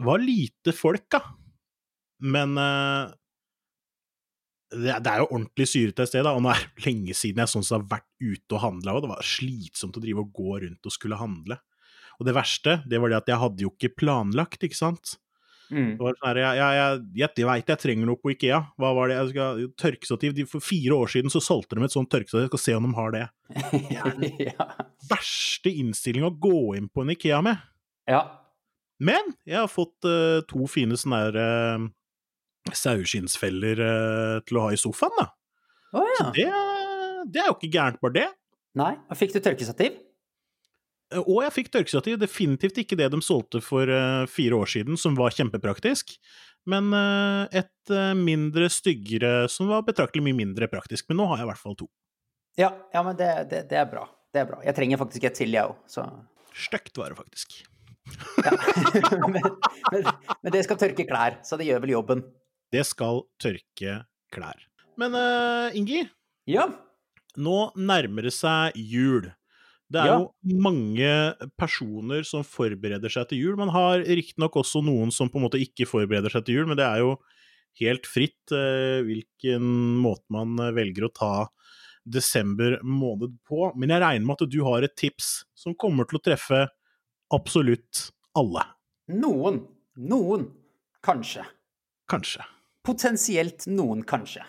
[0.03, 1.21] var lite folk, da.
[2.27, 3.07] Men uh,
[4.75, 6.35] det, det er jo ordentlig syretest, sted, da.
[6.35, 9.13] Og nå er det lenge siden jeg sånn har vært ute og handla, og det
[9.13, 11.61] var slitsomt å drive og gå rundt og skulle handle.
[12.19, 15.15] Og det verste, det var det at jeg hadde jo ikke planlagt, ikke sant.
[15.71, 15.93] Mm.
[15.95, 18.59] Det var sånn her, jeg, jeg, jeg, jeg, jeg veit jeg trenger noe på Ikea.
[18.81, 19.17] Hva var det?
[19.17, 20.35] Jeg skal, tørkestativ.
[20.37, 22.45] De, for fire år siden så solgte de et sånt tørkestativ.
[22.45, 23.23] Jeg skal se om de har det.
[24.49, 24.67] ja.
[25.09, 27.65] Verste innstilling å gå inn på en Ikea med.
[28.11, 28.23] ja.
[29.01, 31.85] Men jeg har fått uh, to fine sånne der uh,
[32.69, 35.25] saueskinnsfeller uh, til å ha i sofaen, da.
[35.97, 36.19] Oh, ja.
[36.19, 36.45] Så det,
[37.33, 38.27] det er jo ikke gærent, bare det.
[38.77, 38.91] Nei.
[39.09, 39.97] Og Fikk du tørkestativ?
[41.19, 42.19] Og jeg fikk tørkestativ.
[42.21, 46.15] Definitivt ikke det de solgte for eh, fire år siden, som var kjempepraktisk.
[46.69, 51.09] Men eh, et eh, mindre styggere som var betraktelig mye mindre praktisk.
[51.09, 51.89] Men nå har jeg i hvert fall to.
[52.59, 54.05] Ja, ja men det, det, det er bra.
[54.31, 54.61] Det er bra.
[54.63, 56.07] Jeg trenger faktisk et til, jeg òg, så
[56.51, 57.61] Stygt var det faktisk.
[58.43, 58.51] ja.
[59.31, 59.39] men,
[59.91, 60.07] men,
[60.43, 62.23] men det skal tørke klær, så det gjør vel jobben.
[62.71, 64.01] Det skal tørke
[64.31, 64.65] klær.
[64.99, 66.03] Men uh, Ingi,
[66.51, 66.67] Ja.
[67.39, 69.31] nå nærmer det seg jul.
[69.91, 70.17] Det er Ja.
[70.21, 71.11] jo mange
[71.59, 73.57] personer som forbereder seg til jul.
[73.59, 76.77] Man har riktignok også noen som på en måte ikke forbereder seg til jul, men
[76.79, 77.17] det er jo
[77.81, 79.65] helt fritt eh, hvilken
[80.03, 81.33] måte man eh, velger å ta
[82.07, 83.73] desember måned på.
[83.75, 86.63] Men jeg regner med at du har et tips som kommer til å treffe
[87.33, 88.63] absolutt alle.
[89.11, 89.61] Noen.
[89.97, 90.47] Noen.
[91.03, 91.43] Kanskje.
[92.09, 92.43] Kanskje.
[92.85, 94.41] Potensielt noen, kanskje.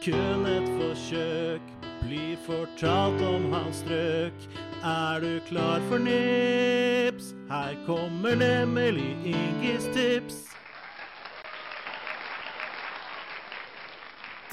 [0.00, 1.64] Kun et forsøk
[2.00, 4.46] blir fortalt om hans strøk.
[4.80, 7.34] Er du klar for nips?
[7.50, 10.38] Her kommer nemlig Ingis tips.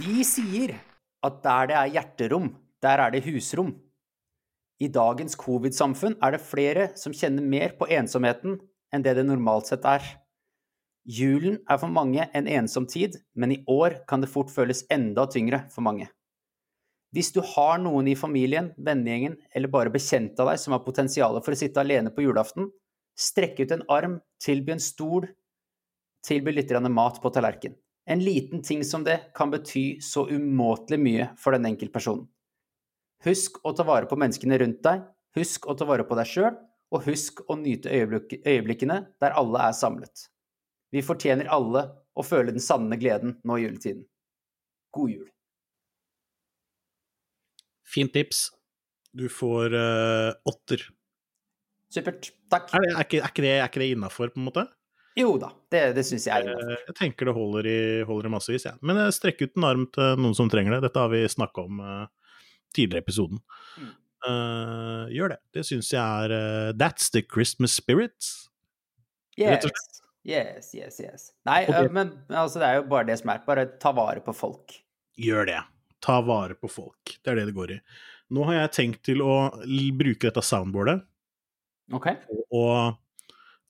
[0.02, 0.76] De sier
[1.24, 2.52] at der det er hjerterom,
[2.84, 3.72] der er det husrom.
[4.84, 8.60] I dagens covid-samfunn er det flere som kjenner mer på ensomheten
[8.92, 10.04] enn det det normalt sett er.
[11.08, 15.24] Julen er for mange en ensom tid, men i år kan det fort føles enda
[15.32, 16.10] tyngre for mange.
[17.16, 21.40] Hvis du har noen i familien, vennegjengen eller bare bekjente av deg som har potensial
[21.40, 22.68] for å sitte alene på julaften,
[23.18, 25.30] strekk ut en arm, tilby en stol,
[26.28, 27.80] tilby litt mat på tallerken.
[28.08, 32.28] En liten ting som det kan bety så umåtelig mye for den enkelte personen.
[33.24, 36.56] Husk å ta vare på menneskene rundt deg, husk å ta vare på deg sjøl,
[36.92, 40.28] og husk å nyte øyeblikk øyeblikkene der alle er samlet.
[40.98, 41.84] Vi fortjener alle
[42.18, 44.06] å føle den sanne gleden nå i juletiden.
[44.98, 45.28] God jul.
[47.88, 48.48] Fint tips.
[49.14, 50.82] Du får uh, åtter.
[51.94, 52.32] Supert.
[52.52, 52.74] Takk.
[52.74, 54.66] Er, det, er, ikke, er ikke det, er ikke det innafor, på en måte?
[55.18, 56.74] Jo da, det, det syns jeg er innafor.
[56.74, 57.78] Eh, Jeg tenker det holder i,
[58.10, 58.82] holder i massevis, jeg.
[58.86, 60.82] Men eh, strekk ut en arm til noen som trenger det.
[60.88, 62.34] Dette har vi snakka om uh,
[62.76, 63.42] tidligere i episoden.
[63.78, 63.94] Mm.
[64.28, 65.40] Uh, gjør det.
[65.54, 68.34] Det syns jeg er uh, That's the Christmas spirit.
[69.38, 70.07] rett og Yes.
[70.28, 71.30] Yes, yes, yes.
[71.48, 71.88] Nei, okay.
[71.88, 73.44] øh, men altså, det er jo bare det som er.
[73.48, 74.76] Bare ta vare på folk.
[75.18, 75.62] Gjør det.
[76.04, 77.14] Ta vare på folk.
[77.24, 77.80] Det er det det går i.
[78.36, 79.36] Nå har jeg tenkt til å
[79.96, 81.00] bruke dette soundboardet
[81.96, 82.08] OK?
[82.52, 83.00] og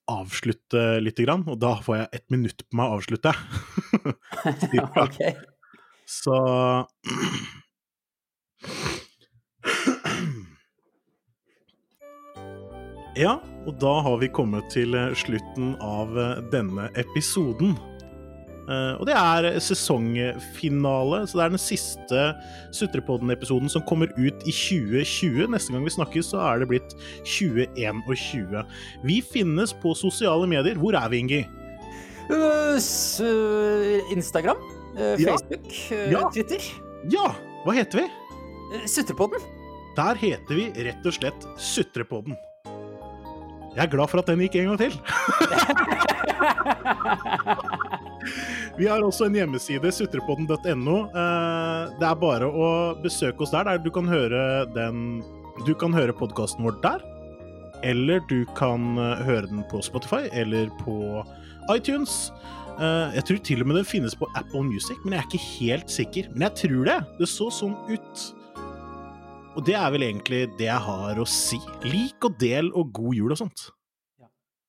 [0.09, 3.31] avslutte lite grann, og da får jeg ett minutt på meg å avslutte.
[5.03, 5.19] Ok.
[6.07, 6.37] Så
[13.17, 17.75] Ja, og da har vi kommet til eh, slutten av eh, denne episoden.
[18.67, 22.23] Eh, Og det er sesongfinale, så det er den siste
[22.75, 25.47] Sutrepodden-episoden som kommer ut i 2020.
[25.53, 26.95] Neste gang vi snakkes, så er det blitt
[27.27, 28.63] 2021.
[29.07, 30.79] Vi finnes på sosiale medier.
[30.79, 31.43] Hvor er vi, Ingi?
[32.27, 34.57] Øh, øh, Instagram,
[34.99, 35.15] øh.
[35.21, 36.25] Facebook, Ja.
[36.33, 36.63] Twitter.
[37.11, 37.29] Ja,
[37.63, 38.07] hva heter vi?
[38.87, 39.39] Sutrepodden.
[39.95, 42.35] Der heter vi rett og slett Sutrepodden.
[43.75, 44.93] Jeg er glad for at den gikk en gang til.
[48.77, 50.97] Vi har også en hjemmeside, sutrepodden.no.
[51.09, 52.69] Eh, Det er bare å
[53.03, 53.63] besøke oss der.
[53.69, 54.95] der Du kan høre den
[55.65, 56.99] Du kan høre podkasten vår der.
[57.85, 61.23] Eller du kan eh, høre den på Spotify eller på
[61.73, 62.31] iTunes.
[62.79, 65.49] Eh, Jeg tror til og med den finnes på Apple Music, men jeg er ikke
[65.59, 66.23] helt sikker.
[66.33, 66.99] Men jeg tror det.
[67.19, 68.15] Det så sånn ut.
[69.57, 71.57] Og det er vel egentlig det jeg har å si.
[71.89, 73.63] Lik og del og god jul og sånt.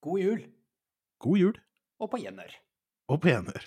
[0.00, 0.38] God jul,
[1.20, 1.56] God jul
[1.98, 2.54] og på gjenhør.
[3.08, 3.64] og på gjenhør.